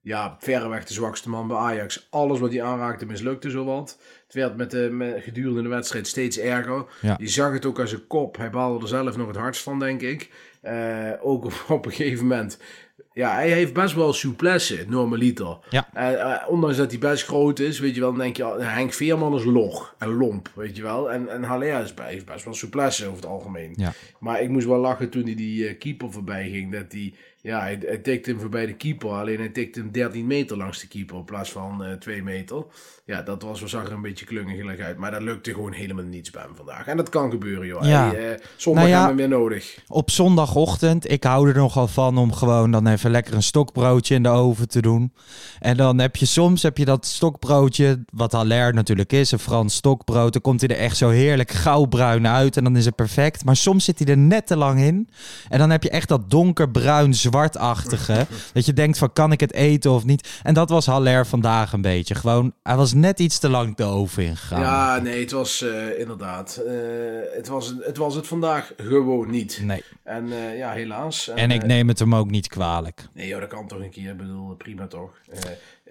Ja, 0.00 0.36
verreweg 0.38 0.84
de 0.84 0.92
zwakste 0.92 1.28
man 1.28 1.48
bij 1.48 1.56
Ajax. 1.56 2.06
Alles 2.10 2.38
wat 2.38 2.52
hij 2.52 2.62
aanraakte 2.62 3.06
mislukte 3.06 3.50
zowat. 3.50 3.98
Het 4.26 4.34
werd 4.34 4.56
met 4.56 4.70
de, 4.70 4.88
met, 4.92 5.22
gedurende 5.22 5.62
de 5.62 5.68
wedstrijd 5.68 6.06
steeds 6.06 6.38
erger. 6.38 6.84
Ja. 7.00 7.16
Je 7.20 7.28
zag 7.28 7.52
het 7.52 7.66
ook 7.66 7.80
aan 7.80 7.88
zijn 7.88 8.06
kop. 8.06 8.36
Hij 8.36 8.50
baalde 8.50 8.82
er 8.82 8.88
zelf 8.88 9.16
nog 9.16 9.26
het 9.26 9.36
hardst 9.36 9.62
van, 9.62 9.78
denk 9.78 10.00
ik. 10.00 10.30
Eh, 10.60 11.12
ook 11.20 11.44
op, 11.44 11.64
op 11.68 11.86
een 11.86 11.92
gegeven 11.92 12.26
moment. 12.26 12.58
Ja, 13.12 13.34
hij 13.34 13.50
heeft 13.50 13.72
best 13.72 13.94
wel 13.94 14.12
souplesse, 14.12 14.84
normaliter. 14.88 15.58
Ja. 15.70 15.88
Eh, 15.92 16.20
eh, 16.20 16.48
ondanks 16.48 16.76
dat 16.76 16.90
hij 16.90 17.00
best 17.00 17.24
groot 17.24 17.58
is, 17.58 17.78
weet 17.78 17.94
je 17.94 18.00
wel, 18.00 18.10
dan 18.10 18.18
denk 18.18 18.36
je, 18.36 18.54
Henk 18.58 18.92
Veerman 18.92 19.34
is 19.34 19.44
log 19.44 19.94
en 19.98 20.08
lomp, 20.08 20.50
weet 20.54 20.76
je 20.76 20.82
wel. 20.82 21.12
En, 21.12 21.28
en 21.28 21.42
Haller 21.42 21.82
is 21.82 21.94
bij, 21.94 22.12
heeft 22.12 22.26
best 22.26 22.44
wel 22.44 22.54
souplesse 22.54 23.04
over 23.06 23.16
het 23.16 23.26
algemeen. 23.26 23.72
Ja. 23.76 23.92
Maar 24.18 24.42
ik 24.42 24.48
moest 24.48 24.66
wel 24.66 24.78
lachen 24.78 25.10
toen 25.10 25.24
hij 25.24 25.34
die 25.34 25.74
keeper 25.74 26.12
voorbij 26.12 26.48
ging. 26.50 26.72
Dat 26.72 26.90
die, 26.90 27.14
ja, 27.40 27.60
hij, 27.60 27.78
hij 27.86 27.98
tikte 27.98 28.30
hem 28.30 28.40
voorbij 28.40 28.66
de 28.66 28.76
keeper. 28.76 29.10
Alleen 29.10 29.38
hij 29.38 29.48
tikte 29.48 29.80
hem 29.80 29.92
13 29.92 30.26
meter 30.26 30.56
langs 30.56 30.80
de 30.80 30.88
keeper 30.88 31.16
in 31.16 31.24
plaats 31.24 31.50
van 31.50 31.84
eh 31.84 31.92
2 31.92 32.22
meter. 32.22 32.64
Ja, 33.04 33.22
dat 33.22 33.42
was, 33.42 33.64
zag 33.64 33.86
er 33.86 33.92
een 33.92 34.02
beetje 34.02 34.24
klungelig 34.24 34.78
uit. 34.78 34.96
Maar 34.96 35.10
dat 35.10 35.22
lukte 35.22 35.52
gewoon 35.54 35.72
helemaal 35.72 36.04
niets 36.04 36.30
bij 36.30 36.42
hem 36.42 36.56
vandaag. 36.56 36.86
En 36.86 36.96
dat 36.96 37.08
kan 37.08 37.30
gebeuren, 37.30 37.66
joh. 37.66 37.84
Ja. 37.84 38.08
Hij, 38.08 38.32
eh, 38.32 38.40
zondag 38.56 38.82
Nou 38.82 38.94
ja, 38.94 38.98
hebben 38.98 39.16
we 39.16 39.22
hem 39.22 39.30
weer 39.30 39.40
nodig. 39.40 39.78
Op 39.86 40.10
zondagochtend, 40.10 41.10
ik 41.10 41.24
hou 41.24 41.48
er 41.48 41.54
nogal 41.54 41.88
van 41.88 42.18
om 42.18 42.32
gewoon 42.32 42.70
dan 42.70 42.86
even 42.86 43.10
lekker 43.10 43.34
een 43.34 43.42
stokbroodje 43.42 44.14
in 44.14 44.22
de 44.22 44.28
oven 44.28 44.68
te 44.68 44.82
doen. 44.82 45.12
En 45.58 45.76
dan 45.76 45.98
heb 45.98 46.16
je 46.16 46.26
soms 46.26 46.62
heb 46.62 46.78
je 46.78 46.84
dat 46.84 47.06
stokbroodje, 47.06 48.04
wat 48.12 48.32
Haller 48.32 48.74
natuurlijk 48.74 49.12
is, 49.12 49.32
een 49.32 49.38
Frans 49.38 49.74
stokbrood. 49.74 50.32
Dan 50.32 50.42
komt 50.42 50.60
hij 50.60 50.70
er 50.70 50.82
echt 50.82 50.96
zo 50.96 51.08
heerlijk 51.08 51.50
gauwbruin 51.50 52.26
uit 52.26 52.56
en 52.56 52.64
dan 52.64 52.76
is 52.76 52.84
het 52.84 52.94
perfect. 52.96 53.44
Maar 53.44 53.56
soms 53.56 53.84
zit 53.84 53.98
hij 53.98 54.08
er 54.08 54.18
net 54.18 54.46
te 54.46 54.56
lang 54.56 54.80
in. 54.80 55.08
En 55.48 55.58
dan 55.58 55.70
heb 55.70 55.82
je 55.82 55.90
echt 55.90 56.08
dat 56.08 56.30
donkerbruin 56.30 57.14
zwartachtige. 57.28 58.26
dat 58.52 58.66
je 58.66 58.72
denkt 58.72 58.98
van 58.98 59.12
kan 59.12 59.32
ik 59.32 59.40
het 59.40 59.52
eten 59.52 59.90
of 59.90 60.04
niet. 60.04 60.28
En 60.42 60.54
dat 60.54 60.70
was 60.70 60.86
Haller 60.86 61.26
vandaag 61.26 61.72
een 61.72 61.80
beetje. 61.80 62.14
Gewoon, 62.14 62.52
hij 62.62 62.76
was 62.76 62.92
net 62.92 63.20
iets 63.20 63.38
te 63.38 63.48
lang 63.48 63.76
de 63.76 63.84
oven 63.84 64.22
ingegaan. 64.24 64.60
Ja, 64.60 64.98
nee, 64.98 65.20
het 65.20 65.30
was 65.30 65.62
eh, 65.62 65.98
inderdaad. 65.98 66.56
eh, 66.56 66.74
het, 67.36 67.48
was, 67.48 67.74
het 67.80 67.96
was 67.96 68.14
het 68.14 68.26
vandaag 68.26 68.72
gewoon 68.76 69.30
niet. 69.30 69.60
Nee. 69.62 69.82
En 70.04 70.32
eh, 70.32 70.58
ja, 70.58 70.72
helaas. 70.72 71.28
En 71.28 71.50
ik 71.50 71.66
neem 71.66 71.88
het 71.88 71.98
hem 71.98 72.14
ook 72.14 72.30
niet 72.30 72.48
kwalijk. 72.48 73.08
Nee, 73.12 73.28
joh, 73.28 73.40
dat 73.40 73.48
kan 73.48 73.68
toch 73.68 73.80
een 73.80 73.90
keer. 73.90 74.10
Ik 74.10 74.16
bedoel, 74.16 74.54
prima 74.54 74.86
toch. 74.86 75.10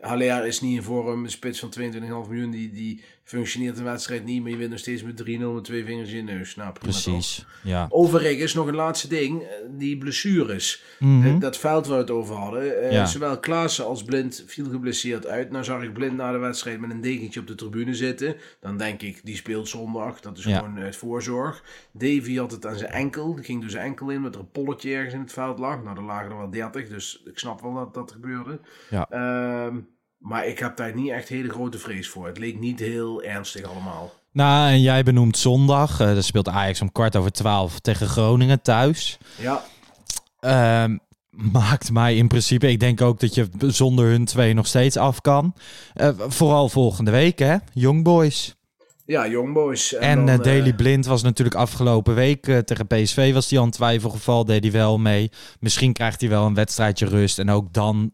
Haller 0.01 0.45
is 0.45 0.61
niet 0.61 0.75
in 0.75 0.83
vorm. 0.83 1.23
Een 1.23 1.31
spits 1.31 1.59
van 1.59 1.73
22,5 1.79 1.99
miljoen, 2.29 2.51
die, 2.51 2.71
die 2.71 3.03
functioneert 3.27 3.77
een 3.77 3.83
wedstrijd 3.83 4.25
niet. 4.25 4.41
Maar 4.41 4.51
je 4.51 4.57
wint 4.57 4.69
nog 4.69 4.79
steeds 4.79 5.03
met 5.03 5.23
3-0 5.25 5.53
met 5.53 5.63
twee 5.63 5.85
vingers 5.85 6.09
in 6.09 6.15
je 6.15 6.23
neus. 6.23 6.55
Nou? 6.55 6.73
Precies. 6.73 7.45
Ja. 7.63 7.85
Overigens, 7.89 8.53
nog 8.53 8.67
een 8.67 8.75
laatste 8.75 9.07
ding. 9.07 9.41
eh, 9.41 9.47
Die 9.69 9.97
blessures. 9.97 10.83
Mhm. 10.99 11.25
Eh, 11.27 11.39
Dat 11.39 11.57
veld 11.57 11.85
waar 11.87 11.95
we 11.97 12.01
het 12.01 12.11
over 12.11 12.35
hadden. 12.35 12.81
eh, 12.81 12.91
Ja. 12.91 13.05
Zowel 13.05 13.39
Klaassen 13.39 13.85
als 13.85 14.03
Blind 14.03 14.43
viel 14.47 14.69
geblesseerd 14.69 15.25
uit. 15.27 15.51
Nou 15.51 15.63
zag 15.63 15.81
ik 15.83 15.93
Blind 15.93 16.15
na 16.15 16.31
de 16.31 16.37
wedstrijd 16.37 16.79
met 16.79 16.89
een 16.89 17.01
dekentje 17.01 17.39
op 17.39 17.47
de 17.47 17.55
tribune 17.55 17.93
zitten. 17.95 18.35
Dan 18.59 18.77
denk 18.77 19.01
ik, 19.01 19.21
die 19.23 19.35
speelt 19.35 19.67
zondag. 19.67 20.19
Dat 20.19 20.37
is 20.37 20.43
Ja. 20.43 20.57
gewoon 20.57 20.79
uit 20.79 20.95
voorzorg. 20.95 21.63
Davy 21.91 22.35
had 22.37 22.51
het 22.51 22.65
aan 22.65 22.77
zijn 22.77 22.91
enkel. 22.91 23.35
Die 23.35 23.43
ging 23.43 23.61
door 23.61 23.69
zijn 23.69 23.85
enkel 23.85 24.09
in, 24.09 24.21
met 24.21 24.33
er 24.35 24.39
een 24.41 24.51
polletje 24.51 24.93
ergens 24.93 25.13
in 25.13 25.19
het 25.19 25.33
veld 25.33 25.59
lag. 25.59 25.83
Nou, 25.83 25.97
er 25.97 26.03
lagen 26.03 26.31
er 26.31 26.37
wel 26.37 26.49
30, 26.49 26.87
dus 26.89 27.21
ik 27.25 27.39
snap 27.39 27.61
wel 27.61 27.73
dat 27.73 27.93
dat 27.93 28.11
gebeurde. 28.11 28.59
Ja. 28.89 29.07
Ehm, 29.09 29.77
maar 30.27 30.47
ik 30.47 30.59
heb 30.59 30.77
daar 30.77 30.95
niet 30.95 31.09
echt 31.09 31.29
hele 31.29 31.49
grote 31.49 31.77
vrees 31.77 32.09
voor. 32.09 32.27
Het 32.27 32.37
leek 32.37 32.59
niet 32.59 32.79
heel 32.79 33.23
ernstig 33.23 33.63
allemaal. 33.63 34.13
Nou, 34.31 34.69
en 34.69 34.81
jij 34.81 35.03
benoemt 35.03 35.37
zondag. 35.37 35.99
eh 35.99 36.07
dan 36.07 36.23
speelt 36.23 36.47
Ajax 36.47 36.81
om 36.81 36.91
kwart 36.91 37.15
over 37.15 37.31
twaalf 37.31 37.79
tegen 37.79 38.07
Groningen 38.07 38.61
thuis. 38.61 39.17
Ja, 39.37 39.63
Ehm, 40.39 40.97
maakt 41.29 41.91
mij 41.91 42.15
in 42.15 42.27
principe... 42.27 42.69
Ik 42.69 42.79
denk 42.79 43.01
ook 43.01 43.19
dat 43.19 43.35
je 43.35 43.49
zonder 43.59 44.05
hun 44.05 44.25
twee 44.25 44.53
nog 44.53 44.67
steeds 44.67 44.97
af 44.97 45.21
kan. 45.21 45.53
Eh, 45.93 46.09
vooral 46.17 46.69
volgende 46.69 47.11
week, 47.11 47.39
hè? 47.39 47.55
Young 47.73 48.03
Boys. 48.03 48.55
ja 49.05 49.27
Young 49.27 49.53
Boys. 49.53 49.93
En, 49.93 50.25
dan, 50.25 50.37
eh, 50.37 50.43
Daily 50.43 50.73
Blind 50.73 51.05
was 51.05 51.23
natuurlijk 51.23 51.57
afgelopen 51.57 52.15
week 52.15 52.43
tegen 52.43 52.87
PSV 52.87 53.33
was 53.33 53.49
hij 53.49 53.59
al 53.59 53.65
een 53.65 53.71
twijfelgeval, 53.71 54.45
deed 54.45 54.63
hij 54.63 54.71
wel 54.71 54.97
mee. 54.97 55.31
Misschien 55.59 55.93
krijgt 55.93 56.21
hij 56.21 56.29
wel 56.29 56.45
een 56.45 56.53
wedstrijdje 56.53 57.05
rust 57.05 57.39
en 57.39 57.49
ook 57.49 57.73
dan 57.73 58.11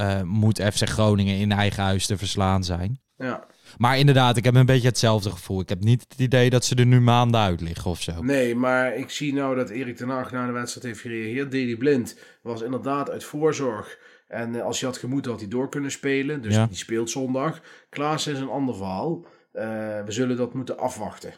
eh, 0.00 0.22
moet 0.22 0.62
FC 0.72 0.88
Groningen 0.88 1.36
in 1.36 1.52
eigen 1.52 1.82
huis 1.82 2.06
te 2.06 2.18
verslaan 2.18 2.64
zijn. 2.64 3.00
Ja. 3.16 3.46
Maar 3.78 3.98
inderdaad, 3.98 4.36
ik 4.36 4.44
heb 4.44 4.54
een 4.54 4.66
beetje 4.66 4.88
hetzelfde 4.88 5.30
gevoel. 5.30 5.60
Ik 5.60 5.68
heb 5.68 5.80
niet 5.80 6.04
het 6.08 6.20
idee 6.20 6.50
dat 6.50 6.64
ze 6.64 6.74
er 6.74 6.86
nu 6.86 7.00
maanden 7.00 7.40
uit 7.40 7.60
liggen 7.60 7.90
of 7.90 8.00
zo. 8.00 8.22
Nee, 8.22 8.54
maar 8.54 8.94
ik 8.96 9.10
zie 9.10 9.32
nou 9.32 9.56
dat 9.56 9.70
Erik 9.70 9.96
ten 9.96 10.08
Hag 10.08 10.30
na 10.32 10.46
de 10.46 10.52
wedstrijd 10.52 10.86
heeft 10.86 11.00
gereageerd. 11.00 11.50
Deli 11.50 11.76
Blind 11.76 12.18
was 12.42 12.62
inderdaad 12.62 13.10
uit 13.10 13.24
voorzorg. 13.24 13.98
En 14.28 14.54
eh, 14.54 14.62
als 14.62 14.80
hij 14.80 14.88
had 14.88 14.98
gemoeten, 14.98 15.30
had 15.30 15.40
hij 15.40 15.48
door 15.48 15.68
kunnen 15.68 15.90
spelen. 15.90 16.42
Dus 16.42 16.54
Ja. 16.54 16.66
die 16.66 16.76
speelt 16.76 17.10
zondag. 17.10 17.60
Klaas 17.88 18.26
is 18.26 18.38
een 18.38 18.48
ander 18.48 18.76
verhaal. 18.76 19.24
Eh, 19.52 19.64
we 20.04 20.12
zullen 20.12 20.36
dat 20.36 20.54
moeten 20.54 20.78
afwachten. 20.78 21.32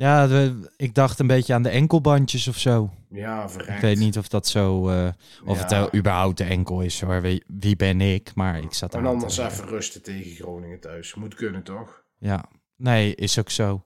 Ja, 0.00 0.28
ik 0.76 0.94
dacht 0.94 1.18
een 1.18 1.26
beetje 1.26 1.54
aan 1.54 1.62
de 1.62 1.68
enkelbandjes 1.68 2.48
of 2.48 2.58
zo. 2.58 2.90
Ja, 3.10 3.48
verrekt. 3.48 3.74
Ik 3.74 3.80
weet 3.80 3.98
niet 3.98 4.18
of 4.18 4.28
dat 4.28 4.46
zo, 4.48 4.88
eh, 4.88 5.08
of 5.44 5.70
Ja. 5.70 5.80
het 5.82 5.94
überhaupt 5.94 6.38
de 6.38 6.44
enkel 6.44 6.80
is 6.80 7.00
hoor. 7.00 7.20
Wie, 7.22 7.44
wie 7.46 7.76
ben 7.76 8.00
ik? 8.00 8.34
Maar 8.34 8.58
ik 8.58 8.74
zat 8.74 8.94
En 8.94 9.06
anders 9.06 9.38
even 9.38 9.66
rusten 9.68 10.02
tegen 10.02 10.30
Groningen 10.30 10.80
thuis. 10.80 11.14
Moet 11.14 11.34
kunnen, 11.34 11.62
toch? 11.62 12.02
Ja, 12.18 12.44
nee, 12.76 13.14
is 13.14 13.38
ook 13.38 13.50
zo. 13.50 13.82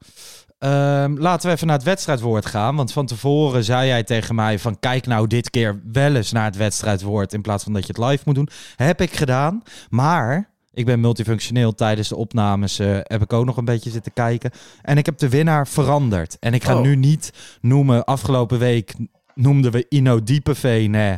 Ehm, 0.59 1.15
laten 1.19 1.49
we 1.49 1.55
even 1.55 1.67
naar 1.67 1.77
het 1.77 1.87
wedstrijdwoord 1.87 2.47
gaan. 2.47 2.77
Want 2.77 2.93
van 2.93 3.07
tevoren 3.07 3.65
zei 3.65 3.87
jij 3.87 4.03
tegen 4.03 4.35
mij 4.35 4.59
van... 4.59 4.79
kijk 4.81 5.07
nou 5.07 5.27
dit 5.27 5.51
keer 5.51 5.81
wel 5.93 6.15
eens 6.15 6.33
naar 6.33 6.45
het 6.45 6.57
wedstrijdwoord... 6.57 7.33
in 7.33 7.43
plaats 7.43 7.65
van 7.65 7.73
dat 7.73 7.87
je 7.87 7.93
het 7.97 8.11
live 8.11 8.23
moet 8.27 8.35
doen. 8.35 8.49
Heb 8.77 9.01
ik 9.01 9.17
gedaan. 9.17 9.63
Maar 9.91 10.54
ik 10.75 10.85
ben 10.87 11.01
multifunctioneel. 11.01 11.75
Tijdens 11.75 12.09
de 12.09 12.17
opnames 12.17 12.79
eh, 12.79 12.99
heb 13.03 13.23
ik 13.23 13.33
ook 13.33 13.45
nog 13.45 13.57
een 13.57 13.65
beetje 13.65 13.91
zitten 13.91 14.13
kijken. 14.13 14.51
En 14.83 14.99
ik 14.99 15.07
heb 15.07 15.19
de 15.19 15.29
winnaar 15.29 15.69
veranderd. 15.69 16.37
En 16.41 16.55
ik 16.55 16.65
ga 16.65 16.75
Oh. 16.77 16.83
nu 16.83 16.97
niet 16.97 17.33
noemen... 17.61 18.05
afgelopen 18.05 18.59
week 18.59 18.95
noemden 19.35 19.73
we 19.73 19.87
Ino 19.89 20.23
Diepeveen. 20.23 20.95
hè. 20.95 21.15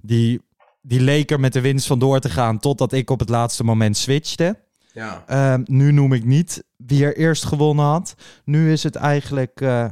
Die, 0.00 0.40
die 0.82 1.00
leek 1.00 1.30
er 1.30 1.40
met 1.40 1.52
de 1.52 1.60
winst 1.60 1.86
vandoor 1.86 2.20
te 2.20 2.30
gaan... 2.30 2.58
totdat 2.58 2.92
ik 2.92 3.10
op 3.10 3.20
het 3.20 3.28
laatste 3.28 3.64
moment 3.64 3.96
switchte. 3.96 4.58
Ja. 4.92 5.24
Ehm, 5.26 5.62
nu 5.64 5.92
noem 5.92 6.12
ik 6.12 6.24
niet 6.24 6.64
wie 6.76 7.04
er 7.04 7.16
eerst 7.16 7.44
gewonnen 7.44 7.84
had. 7.84 8.14
Nu 8.44 8.72
is 8.72 8.82
het 8.82 8.94
eigenlijk 8.96 9.60
eh, 9.60 9.86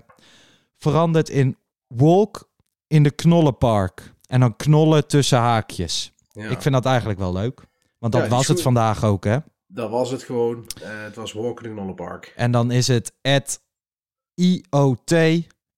veranderd 0.79 1.29
in 1.29 1.57
Walk 1.87 2.49
in 2.87 3.03
de 3.03 3.11
Knollenpark. 3.11 4.13
En 4.27 4.41
dan 4.41 4.57
knollen 4.57 5.07
tussen 5.07 5.39
haakjes. 5.39 6.13
ja. 6.33 6.49
Ik 6.49 6.63
vind 6.63 6.75
dat 6.75 6.85
eigenlijk 6.87 7.19
wel 7.19 7.33
leuk. 7.33 7.67
Want 7.99 8.13
dat 8.13 8.23
Ja, 8.23 8.29
was 8.29 8.49
het 8.49 8.63
vandaag 8.63 9.05
ook, 9.05 9.25
hè? 9.25 9.37
Dat 9.67 9.91
was 9.91 10.11
het 10.11 10.23
gewoon. 10.23 10.67
Eh, 10.83 10.89
het 11.05 11.15
was 11.17 11.33
Walk 11.33 11.61
in 11.61 11.67
the 11.69 11.73
Knollenpark. 11.75 12.33
En 12.37 12.51
dan 12.51 12.71
is 12.71 12.89
het 12.89 13.13
at 13.23 13.61
IOT 14.35 15.15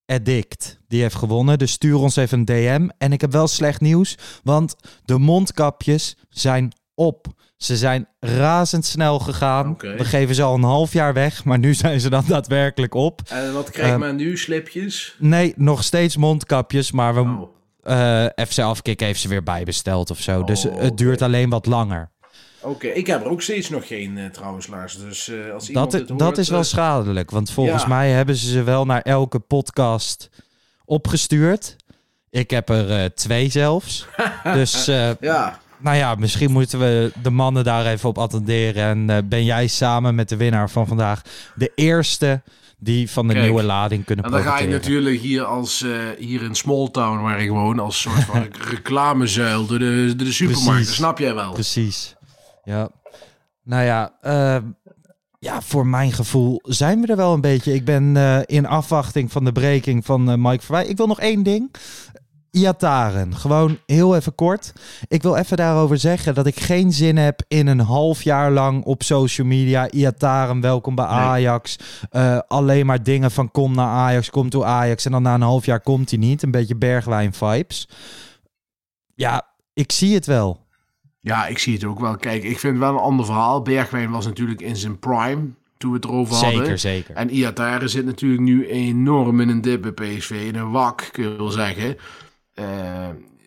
Addict. 0.07 0.79
Die 0.89 1.03
heeft 1.03 1.15
gewonnen. 1.15 1.59
Dus 1.59 1.73
stuur 1.73 1.97
ons 1.97 2.17
even 2.17 2.39
een 2.39 2.45
DM. 2.45 2.89
En 2.99 3.13
ik 3.13 3.21
heb 3.21 3.33
wel 3.33 3.49
slecht 3.49 3.81
nieuws. 3.81 4.19
Want 4.43 4.77
de 5.05 5.19
mondkapjes 5.19 6.17
zijn 6.29 6.73
op. 6.95 7.27
Ze 7.57 7.77
zijn 7.77 8.09
razendsnel 8.21 9.19
gegaan. 9.19 9.77
We 9.79 10.05
geven 10.05 10.35
ze 10.35 10.43
al 10.43 10.55
een 10.55 10.63
half 10.63 10.93
jaar 10.93 11.13
weg. 11.13 11.45
Maar 11.45 11.59
nu 11.59 11.75
zijn 11.75 12.01
ze 12.01 12.11
dan 12.11 12.25
daadwerkelijk 12.27 12.95
op. 12.95 13.21
En 13.29 13.53
wat 13.53 13.71
krijgt 13.71 13.91
Ehm, 13.91 14.01
men 14.01 14.17
nu? 14.17 14.37
Slipjes? 14.37 15.17
Nee, 15.19 15.55
nog 15.57 15.85
steeds 15.85 16.17
mondkapjes. 16.17 16.91
Maar 16.93 17.15
we, 17.15 17.21
Oh. 17.21 17.43
Eh, 17.83 18.25
FC 18.47 18.59
Afkik 18.59 19.01
heeft 19.01 19.21
ze 19.21 19.29
weer 19.29 19.43
bijbesteld 19.43 20.11
of 20.11 20.19
zo. 20.19 20.45
dus 20.45 20.66
Oh, 20.66 20.81
het 20.81 20.99
duurt 20.99 21.23
alleen 21.23 21.51
wat 21.51 21.66
langer. 21.66 22.11
Oké, 22.62 22.87
ik 22.87 23.07
heb 23.07 23.25
er 23.25 23.31
ook 23.31 23.43
steeds 23.43 23.69
nog 23.69 23.87
geen 23.87 24.19
eh, 24.19 24.27
trouwens, 24.27 24.66
Lars. 24.66 24.99
Dus 24.99 25.29
eh, 25.29 25.53
als 25.53 25.69
iemand 25.69 25.90
Dat, 25.90 26.09
hoort, 26.09 26.19
dat 26.19 26.38
is 26.38 26.49
wel 26.49 26.64
schadelijk. 26.64 27.31
Want 27.31 27.51
volgens 27.51 27.83
ja. 27.83 27.88
mij 27.88 28.11
hebben 28.11 28.37
ze 28.37 28.51
ze 28.51 28.62
wel 28.62 28.85
naar 28.85 29.03
elke 29.03 29.38
podcast 29.38 30.31
opgestuurd. 30.85 31.77
Ik 32.31 32.51
heb 32.51 32.69
er 32.69 33.14
twee 33.14 33.51
zelfs. 33.51 34.07
dus 34.55 34.85
Ja, 35.21 35.59
nou 35.79 35.97
ja, 35.97 36.14
misschien 36.14 36.51
moeten 36.51 36.79
we 36.79 37.12
de 37.23 37.31
mannen 37.31 37.64
daar 37.64 37.87
even 37.87 38.09
op 38.09 38.19
attenderen. 38.19 39.11
En 39.11 39.29
ben 39.29 39.45
jij 39.45 39.66
samen 39.66 40.14
met 40.14 40.29
de 40.29 40.37
winnaar 40.37 40.71
van 40.71 40.87
vandaag 40.87 41.23
de 41.55 41.73
eerste 41.75 42.43
die 42.81 43.11
van 43.11 43.27
de 43.27 43.33
Kijk, 43.33 43.45
nieuwe 43.45 43.62
lading 43.62 44.05
kunnen 44.05 44.25
en 44.25 44.31
dan 44.31 44.43
ga 44.43 44.59
je 44.59 44.69
natuurlijk 44.69 45.21
hier 45.21 45.45
als 45.45 45.83
eh, 45.83 45.90
hier 46.19 46.43
in 46.43 46.55
Smalltown, 46.55 47.23
waar 47.23 47.43
ik 47.43 47.49
woon, 47.49 47.79
als 47.79 48.01
soort 48.01 48.25
van 48.25 48.47
reclamezuil 48.71 49.66
door 49.66 49.79
de, 49.79 50.12
door 50.16 50.27
de 50.27 50.33
supermarkt. 50.33 50.75
Precies. 50.75 50.95
Snap 50.95 51.19
jij 51.19 51.35
wel? 51.35 51.53
Precies. 51.53 52.16
Ja. 52.64 52.90
Nou 53.64 53.85
ja, 53.85 54.12
eh, 54.21 54.57
ja, 55.38 55.62
voor 55.62 55.87
mijn 55.87 56.12
gevoel 56.12 56.61
zijn 56.62 57.01
we 57.01 57.07
er 57.07 57.16
wel 57.16 57.35
een 57.35 57.40
beetje. 57.40 57.75
Ik 57.75 57.85
ben 57.85 58.16
eh, 58.16 58.40
in 58.45 58.66
afwachting 58.66 59.33
van 59.33 59.45
de 59.45 59.53
breking 59.53 60.05
van 60.05 60.43
Mike 60.43 60.64
Verwij. 60.64 60.87
Ik 60.87 60.97
wil 60.97 61.07
nog 61.07 61.21
één 61.21 61.43
ding. 61.43 61.71
Iataren, 62.51 63.37
gewoon 63.37 63.79
heel 63.87 64.17
even 64.17 64.35
kort. 64.35 64.73
Ik 65.09 65.23
wil 65.23 65.37
even 65.37 65.57
daarover 65.57 65.99
zeggen 65.99 66.35
dat 66.35 66.47
ik 66.47 66.61
geen 66.61 66.93
zin 66.93 67.17
heb 67.17 67.43
in 67.49 67.67
een 67.67 67.81
half 67.81 68.23
jaar 68.23 68.51
lang 68.51 68.85
op 68.85 69.03
social 69.03 69.47
media. 69.47 69.91
Iataren, 69.91 70.61
welkom 70.61 70.95
bij 70.95 71.05
Ajax. 71.05 71.77
Eh, 72.11 72.39
alleen 72.49 72.87
maar 72.87 73.03
dingen 73.03 73.31
van 73.31 73.51
kom 73.51 73.75
naar 73.75 73.89
Ajax, 73.89 74.31
kom 74.31 74.51
toe 74.51 74.65
Ajax. 74.65 75.05
En 75.05 75.13
dan 75.13 75.23
na 75.23 75.35
een 75.35 75.41
half 75.41 75.67
jaar 75.67 75.81
komt 75.81 76.11
hij 76.11 76.19
niet. 76.19 76.43
Een 76.43 76.51
beetje 76.51 76.77
bergwijn 76.77 77.33
vibes. 77.33 77.89
Ja, 79.15 79.47
ik 79.73 79.93
zie 79.93 80.15
het 80.15 80.27
wel. 80.27 80.67
Ja, 81.21 81.47
ik 81.47 81.59
zie 81.59 81.75
het 81.75 81.85
ook 81.85 82.01
wel. 82.01 82.17
Kijk, 82.17 82.43
ik 82.43 82.59
vind 82.59 82.73
het 82.73 82.83
wel 82.83 82.93
een 82.93 83.01
ander 83.01 83.27
verhaal. 83.27 83.63
Bergwijn 83.63 84.11
was 84.11 84.27
natuurlijk 84.27 84.61
in 84.61 84.77
zijn 84.77 84.99
prime 84.99 85.49
toen 85.77 85.91
we 85.91 85.97
het 85.97 86.05
erover 86.05 86.35
hadden. 86.35 86.61
Zeker, 86.61 86.79
zeker. 86.79 87.15
En 87.15 87.31
Iatare 87.31 87.89
zit 87.89 88.05
natuurlijk 88.05 88.43
nu 88.43 88.67
enorm 88.67 89.41
in 89.41 89.49
een 89.49 89.61
dip 89.61 89.83
bij 89.83 89.93
PSV. 89.93 90.31
In 90.31 90.55
een 90.55 90.71
wak, 90.71 91.09
kun 91.13 91.23
je 91.23 91.37
wel 91.37 91.51
zeggen. 91.51 91.97
Eh, 92.55 92.65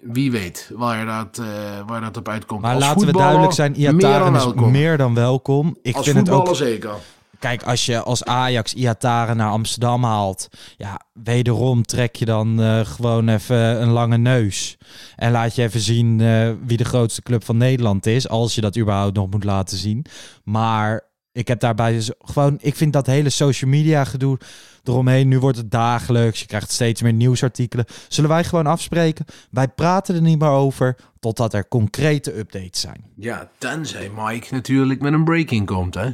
wie 0.01 0.31
weet 0.31 0.71
waar 0.73 1.05
dat, 1.05 1.45
eh, 1.45 1.45
waar 1.87 2.01
dat 2.01 2.17
op 2.17 2.29
uitkomt. 2.29 2.61
Maar 2.61 2.75
Als 2.75 2.83
laten 2.83 3.05
we 3.05 3.11
duidelijk 3.13 3.53
zijn, 3.53 3.75
Iataren 3.79 4.35
is 4.35 4.43
welkom. 4.43 4.71
meer 4.71 4.97
dan 4.97 5.13
welkom. 5.13 5.77
Ik 5.81 5.95
Als 5.95 6.05
vind 6.05 6.17
het 6.17 6.29
ook 6.29 6.55
zeker. 6.55 6.91
Kijk, 7.39 7.63
als 7.63 7.85
je 7.85 8.01
als 8.01 8.23
Ajax 8.23 8.73
Iataren 8.73 9.37
naar 9.37 9.49
Amsterdam 9.49 10.03
haalt, 10.03 10.47
ja, 10.77 11.01
wederom 11.13 11.83
trek 11.83 12.15
je 12.15 12.25
dan 12.25 12.61
eh, 12.61 12.79
gewoon 12.79 13.27
even 13.27 13.81
een 13.81 13.89
lange 13.89 14.17
neus. 14.17 14.77
En 15.15 15.31
laat 15.31 15.55
je 15.55 15.61
even 15.61 15.79
zien 15.79 16.17
wie 16.65 16.77
de 16.77 16.85
grootste 16.85 17.21
club 17.21 17.43
van 17.45 17.57
Nederland 17.57 18.05
is, 18.05 18.29
als 18.29 18.55
je 18.55 18.61
dat 18.61 18.77
überhaupt 18.77 19.15
nog 19.15 19.29
moet 19.29 19.43
laten 19.43 19.77
zien. 19.77 20.05
Maar 20.43 21.11
ik 21.33 21.47
heb 21.47 21.59
daarbij 21.59 21.93
dus 21.93 22.11
gewoon, 22.19 22.57
ik 22.61 22.75
vind 22.75 22.93
dat 22.93 23.05
hele 23.05 23.29
social 23.29 23.69
media 23.69 24.03
gedoe 24.03 24.37
eromheen, 24.83 25.27
nu 25.27 25.39
wordt 25.39 25.57
het 25.57 25.71
dagelijks, 25.71 26.39
je 26.39 26.45
krijgt 26.45 26.71
steeds 26.71 27.01
meer 27.01 27.13
nieuwsartikelen. 27.13 27.85
Zullen 28.07 28.29
wij 28.29 28.43
gewoon 28.43 28.67
afspreken? 28.67 29.25
Wij 29.51 29.67
praten 29.67 30.15
er 30.15 30.21
niet 30.21 30.39
meer 30.39 30.49
over, 30.49 30.95
totdat 31.19 31.53
er 31.53 31.67
concrete 31.67 32.37
updates 32.37 32.81
zijn. 32.81 33.03
Ja, 33.15 33.49
tenzij 33.57 34.11
Mike 34.15 34.53
natuurlijk 34.53 35.01
met 35.01 35.13
een 35.13 35.23
breaking 35.23 35.65
komt, 35.65 35.93
hè? 35.93 36.09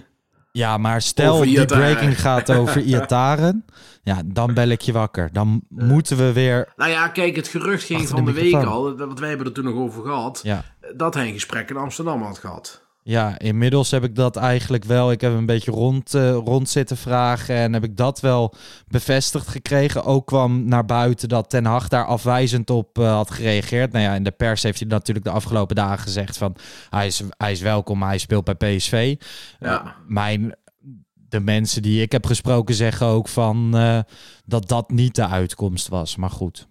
Ja, 0.51 0.77
maar 0.77 1.01
stel 1.01 1.41
die 1.41 1.65
breaking 1.65 2.19
gaat 2.19 2.51
over 2.60 2.82
Iataren. 2.82 3.65
Ja, 4.03 4.21
dan 4.25 4.53
bel 4.53 4.67
ik 4.67 4.82
je 4.82 4.91
wakker. 4.91 5.29
Dan 5.34 5.62
moeten 5.69 6.17
we 6.17 6.34
weer... 6.34 6.73
Nou 6.75 6.91
ja, 6.91 7.08
kijk, 7.08 7.36
het 7.36 7.47
gerucht 7.47 7.84
ging 7.84 8.08
van 8.08 8.25
de 8.25 8.34
de 8.34 8.41
week 8.41 8.63
al, 8.63 8.97
want 8.97 9.19
wij 9.19 9.29
hebben 9.29 9.47
er 9.47 9.53
toen 9.53 9.63
nog 9.63 9.75
over 9.75 10.03
gehad, 10.03 10.39
Ja, 10.43 10.63
dat 10.95 11.13
hij 11.13 11.27
een 11.27 11.34
gesprek 11.34 11.69
in 11.69 11.77
Amsterdam 11.77 12.21
had 12.21 12.38
gehad. 12.38 12.88
Ja, 13.10 13.39
inmiddels 13.39 13.91
heb 13.91 14.04
ik 14.04 14.15
dat 14.15 14.36
eigenlijk 14.36 14.84
wel. 14.84 15.12
Ik 15.12 15.22
heb 15.22 15.34
een 15.34 15.45
beetje 15.45 15.72
rond, 15.72 16.13
rond 16.43 16.69
zitten 16.69 16.98
vragen 16.98 17.56
en 17.56 17.74
heb 17.74 17.84
ik 17.84 17.98
dat 17.98 18.19
wel 18.19 18.54
bevestigd 18.88 19.48
gekregen. 19.48 20.04
Ook 20.04 20.26
kwam 20.26 20.67
naar 20.67 20.86
buiten 20.86 21.30
dat 21.30 21.50
Ten 21.50 21.65
Hag 21.65 21.88
daar 21.88 22.06
afwijzend 22.06 22.69
op 22.69 23.00
eh, 23.00 23.12
had 23.12 23.32
gereageerd. 23.32 23.91
Nou 23.91 24.04
ja, 24.04 24.15
in 24.15 24.24
de 24.24 24.32
pers 24.32 24.63
heeft 24.63 24.80
hij 24.80 24.88
natuurlijk 24.88 25.26
de 25.26 25.32
afgelopen 25.32 25.76
dagen 25.76 26.00
gezegd 26.00 26.38
van 26.38 26.56
hij 26.89 27.08
is, 27.08 27.24
hij 27.38 27.52
is 27.52 27.62
welkom, 27.62 28.04
hij 28.04 28.17
speelt 28.17 28.58
bij 28.58 28.76
PSV. 28.76 29.15
Ja. 29.60 29.95
Mijn, 30.08 30.56
de 31.13 31.39
mensen 31.39 31.82
die 31.82 32.02
ik 32.02 32.12
heb 32.12 32.26
gesproken 32.26 32.76
zeggen 32.76 33.08
ook 33.08 33.28
van 33.28 33.78
eh, 33.78 34.00
dat 34.45 34.67
dat 34.67 34.91
niet 34.91 35.15
de 35.15 35.28
uitkomst 35.28 35.88
was. 35.88 36.15
Maar 36.15 36.32
goed. 36.32 36.67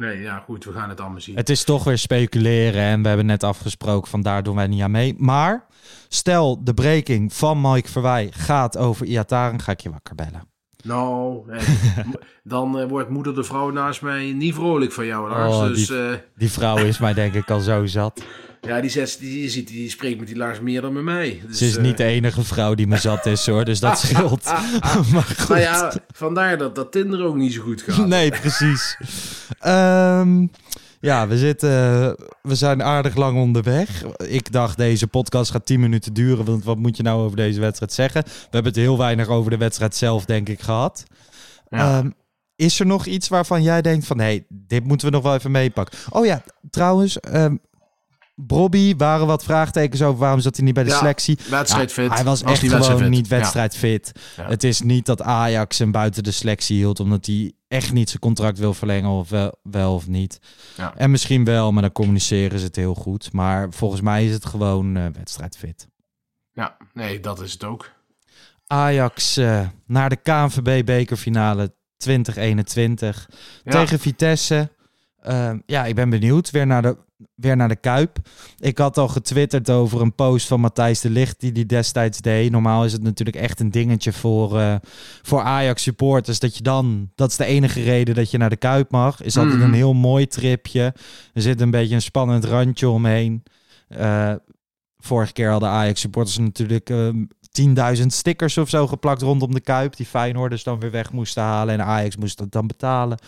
Nee, 0.00 0.20
ja, 0.20 0.38
goed, 0.38 0.64
we 0.64 0.72
gaan 0.72 0.88
het 0.88 1.00
allemaal 1.00 1.20
zien. 1.20 1.36
Het 1.36 1.48
is 1.48 1.64
toch 1.64 1.84
weer 1.84 1.98
speculeren 1.98 2.82
en 2.82 3.02
we 3.02 3.08
hebben 3.08 3.26
net 3.26 3.42
afgesproken 3.42 4.10
van 4.10 4.20
daar 4.22 4.42
doen 4.42 4.56
wij 4.56 4.66
niet 4.66 4.82
aan 4.82 4.90
mee. 4.90 5.14
Maar 5.18 5.66
stel 6.08 6.64
de 6.64 6.74
breking 6.74 7.32
van 7.32 7.60
Mike 7.60 7.88
Verwij 7.88 8.28
gaat 8.30 8.76
over 8.76 9.06
Iataren, 9.06 9.60
ga 9.60 9.72
ik 9.72 9.80
je 9.80 9.90
wakker 9.90 10.14
bellen. 10.14 10.48
Nou, 10.82 11.42
nee. 11.46 11.60
dan 12.44 12.78
eh, 12.78 12.88
wordt 12.88 13.08
moeder 13.08 13.34
de 13.34 13.44
vrouw 13.44 13.70
naast 13.70 14.02
mij 14.02 14.32
niet 14.32 14.54
vrolijk 14.54 14.92
van 14.92 15.06
jou, 15.06 15.28
Lars. 15.28 15.54
Oh, 15.54 15.62
dus 15.66 15.86
die- 15.86 16.08
eh, 16.10 16.16
Die 16.36 16.50
vrouw 16.50 16.76
is 16.76 16.98
mij 16.98 17.14
denk 17.14 17.34
ik 17.34 17.50
al 17.50 17.60
zo 17.60 17.86
zat. 17.86 18.22
ja, 18.60 18.80
die, 18.80 18.90
zet, 18.90 19.16
die, 19.20 19.42
je 19.42 19.48
ziet, 19.48 19.68
die 19.68 19.90
spreekt 19.90 20.18
met 20.18 20.28
die 20.28 20.36
Lars 20.36 20.60
meer 20.60 20.80
dan 20.80 20.92
met 20.92 21.02
mij. 21.02 21.42
Dus, 21.46 21.58
Ze 21.58 21.66
is 21.66 21.76
eh, 21.76 21.82
niet 21.82 21.96
de 21.96 22.04
enige 22.04 22.44
vrouw 22.44 22.74
die 22.74 22.86
me 22.86 22.96
zat 22.96 23.26
is 23.26 23.46
hoor, 23.46 23.64
dus 23.64 23.80
dat 23.80 23.98
scheelt. 24.04 24.44
maar 25.12 25.34
goed. 25.38 25.48
Nou 25.48 25.60
ja, 25.60 25.92
vandaar 26.14 26.58
dat, 26.58 26.74
dat 26.74 26.92
Tinder 26.92 27.24
ook 27.24 27.36
niet 27.36 27.52
zo 27.52 27.62
goed 27.62 27.82
gaat. 27.82 28.06
Nee, 28.06 28.30
precies. 28.30 28.96
Ehm, 29.58 30.46
ja, 31.00 31.28
we, 31.28 31.38
zitten, 31.38 31.70
we 32.42 32.54
zijn 32.54 32.82
aardig 32.82 33.16
lang 33.16 33.38
onderweg. 33.38 34.04
Ik 34.16 34.52
dacht, 34.52 34.76
deze 34.76 35.06
podcast 35.06 35.50
gaat 35.50 35.66
10 35.66 35.80
minuten 35.80 36.12
duren. 36.12 36.44
Want 36.44 36.64
wat 36.64 36.78
moet 36.78 36.96
je 36.96 37.02
nou 37.02 37.22
over 37.22 37.36
deze 37.36 37.60
wedstrijd 37.60 37.92
zeggen? 37.92 38.22
We 38.24 38.30
hebben 38.50 38.72
het 38.72 38.80
heel 38.80 38.98
weinig 38.98 39.28
over 39.28 39.50
de 39.50 39.56
wedstrijd 39.56 39.96
zelf, 39.96 40.24
denk 40.24 40.48
ik, 40.48 40.60
gehad. 40.60 41.04
Ja. 41.68 41.98
Ehm, 41.98 42.10
is 42.56 42.80
er 42.80 42.86
nog 42.86 43.06
iets 43.06 43.28
waarvan 43.28 43.62
jij 43.62 43.82
denkt 43.82 44.06
van... 44.06 44.18
hé, 44.18 44.24
hey, 44.24 44.44
dit 44.48 44.84
moeten 44.84 45.06
we 45.06 45.12
nog 45.12 45.22
wel 45.22 45.34
even 45.34 45.50
meepakken? 45.50 45.98
Oh 46.10 46.26
ja, 46.26 46.42
trouwens... 46.70 47.20
ehm 47.20 47.54
Bobby 48.46 48.96
waren 48.96 49.26
wat 49.26 49.44
vraagtekens 49.44 50.02
over 50.02 50.18
waarom 50.20 50.40
zat 50.40 50.56
hij 50.56 50.64
niet 50.64 50.74
bij 50.74 50.84
de 50.84 50.90
Ja, 50.90 50.96
selectie. 50.98 51.38
wedstrijdfit. 51.50 52.08
Ja, 52.08 52.14
hij 52.14 52.24
was, 52.24 52.42
Was 52.42 52.62
echt 52.62 52.72
gewoon 52.74 53.10
niet 53.10 53.28
wedstrijdfit. 53.28 54.12
Ja. 54.36 54.46
Het 54.48 54.64
is 54.64 54.80
niet 54.80 55.06
dat 55.06 55.22
Ajax 55.22 55.78
hem 55.78 55.90
buiten 55.92 56.22
de 56.22 56.30
selectie 56.30 56.76
hield 56.76 57.00
omdat 57.00 57.26
hij 57.26 57.52
echt 57.68 57.92
niet 57.92 58.08
zijn 58.08 58.20
contract 58.20 58.58
wil 58.58 58.74
verlengen 58.74 59.10
of 59.10 59.28
wel, 59.28 59.54
wel 59.62 59.94
of 59.94 60.06
niet. 60.08 60.38
Ja. 60.76 60.94
En 60.96 61.10
misschien 61.10 61.44
wel, 61.44 61.72
maar 61.72 61.82
dan 61.82 61.92
communiceren 61.92 62.58
ze 62.58 62.64
het 62.64 62.76
heel 62.76 62.94
goed. 62.94 63.32
Maar 63.32 63.66
volgens 63.70 64.00
mij 64.00 64.24
is 64.24 64.32
het 64.32 64.46
gewoon 64.46 64.96
eh, 64.96 65.04
wedstrijdfit. 65.12 65.88
Ja, 66.52 66.76
nee, 66.94 67.20
dat 67.20 67.40
is 67.40 67.52
het 67.52 67.64
ook. 67.64 67.90
Ajax 68.66 69.36
eh, 69.36 69.66
naar 69.86 70.08
de 70.08 70.16
KNVB 70.16 70.84
bekerfinale 70.84 71.72
2021 71.96 73.28
Ja. 73.64 73.70
tegen 73.70 73.98
Vitesse. 73.98 74.70
Ehm, 75.22 75.58
ja, 75.66 75.84
ik 75.86 75.94
ben 75.94 76.10
benieuwd. 76.10 76.50
Weer 76.50 76.66
naar, 76.66 76.82
de, 76.82 76.96
weer 77.34 77.56
naar 77.56 77.68
de 77.68 77.76
Kuip. 77.76 78.16
Ik 78.58 78.78
had 78.78 78.98
al 78.98 79.08
getwitterd 79.08 79.70
over 79.70 80.00
een 80.00 80.14
post 80.14 80.46
van 80.46 80.60
Matthijs 80.60 81.00
de 81.00 81.10
Ligt 81.10 81.40
die 81.40 81.52
die 81.52 81.66
destijds 81.66 82.20
deed. 82.20 82.50
Normaal 82.50 82.84
is 82.84 82.92
het 82.92 83.02
natuurlijk 83.02 83.36
echt 83.36 83.60
een 83.60 83.70
dingetje 83.70 84.12
voor, 84.12 84.58
eh, 84.58 84.74
voor 85.22 85.40
Ajax 85.40 85.82
supporters. 85.82 86.38
Dat 86.38 86.56
je 86.56 86.62
dan, 86.62 87.10
dat 87.14 87.30
is 87.30 87.36
de 87.36 87.44
enige 87.44 87.82
reden 87.82 88.14
dat 88.14 88.30
je 88.30 88.38
naar 88.38 88.50
de 88.50 88.56
Kuip 88.56 88.90
mag. 88.90 89.22
Is 89.22 89.36
altijd 89.36 89.56
Mhm. 89.56 89.64
een 89.66 89.74
heel 89.74 89.94
mooi 89.94 90.26
tripje. 90.26 90.94
Er 91.32 91.42
zit 91.42 91.60
een 91.60 91.70
beetje 91.70 91.94
een 91.94 92.02
spannend 92.02 92.44
randje 92.44 92.88
omheen. 92.88 93.42
Eh, 93.88 94.32
vorige 94.98 95.32
keer 95.32 95.50
hadden 95.50 95.68
Ajax 95.68 96.00
supporters 96.00 96.38
natuurlijk 96.38 96.90
ehm, 96.90 97.24
10.000 97.98 98.06
stickers 98.06 98.58
of 98.58 98.68
zo 98.68 98.86
geplakt 98.86 99.22
rondom 99.22 99.54
de 99.54 99.60
Kuip. 99.60 99.96
Die 99.96 100.06
Feyenoorders 100.06 100.62
dan 100.62 100.80
weer 100.80 100.90
weg 100.90 101.12
moesten 101.12 101.42
halen. 101.42 101.74
En 101.74 101.84
Ajax 101.84 102.16
moest 102.16 102.38
dat 102.38 102.52
dan 102.52 102.66
betalen. 102.66 103.18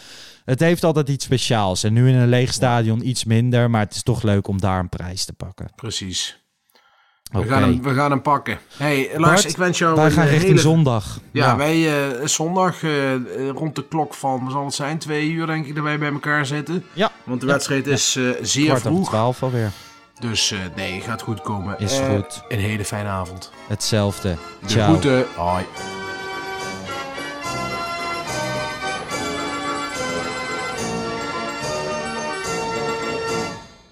Het 0.44 0.60
heeft 0.60 0.84
altijd 0.84 1.08
iets 1.08 1.24
speciaals. 1.24 1.84
En 1.84 1.92
nu 1.92 2.08
in 2.08 2.14
een 2.14 2.28
leeg 2.28 2.52
stadion 2.52 3.08
iets 3.08 3.24
minder. 3.24 3.70
Maar 3.70 3.80
het 3.80 3.94
is 3.94 4.02
toch 4.02 4.22
leuk 4.22 4.48
om 4.48 4.60
daar 4.60 4.78
een 4.78 4.88
prijs 4.88 5.24
te 5.24 5.32
pakken. 5.32 5.70
Precies. 5.76 6.40
We, 7.32 7.46
gaan, 7.46 7.62
hem, 7.62 7.82
we 7.82 7.94
gaan 7.94 8.10
hem 8.10 8.22
pakken. 8.22 8.58
hey, 8.76 9.10
Lars, 9.16 9.42
Bart, 9.42 9.48
ik 9.52 9.56
wens 9.56 9.78
jou 9.78 9.94
Wij 9.94 10.04
een 10.04 10.10
gaan 10.10 10.26
richting 10.26 10.48
hele... 10.48 10.60
zondag. 10.60 11.20
Ja, 11.32 11.56
wij 11.56 12.06
eh, 12.20 12.26
zondag 12.26 12.82
eh, 12.82 13.14
rond 13.48 13.74
de 13.76 13.88
klok 13.88 14.14
van, 14.14 14.50
zal 14.50 14.64
het 14.64 14.74
zijn, 14.74 14.98
twee 14.98 15.30
uur 15.30 15.46
denk 15.46 15.66
ik, 15.66 15.74
dat 15.74 15.84
wij 15.84 15.98
bij 15.98 16.12
elkaar 16.12 16.46
zitten. 16.46 16.84
Ja. 16.92 17.10
Want 17.24 17.40
de 17.40 17.46
Ja. 17.46 17.52
wedstrijd 17.52 17.86
is 17.86 18.16
eh, 18.16 18.24
zeer 18.42 18.66
Kwart 18.66 18.80
vroeg. 18.82 19.08
twaalf 19.08 19.42
alweer. 19.42 19.70
Dus 20.20 20.50
eh, 20.50 20.58
nee, 20.76 21.00
gaat 21.00 21.22
goed 21.22 21.40
komen. 21.40 21.78
Is 21.78 21.98
Eh, 21.98 22.06
goed. 22.14 22.42
Een 22.48 22.58
hele 22.58 22.84
fijne 22.84 23.08
avond. 23.08 23.52
Hetzelfde. 23.66 24.36
De 24.60 24.68
Ciao. 24.68 24.88
groeten. 24.88 25.26
Hoi. 25.36 25.64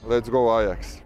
Let's 0.06 0.28
go 0.28 0.50
Ajax. 0.50 0.99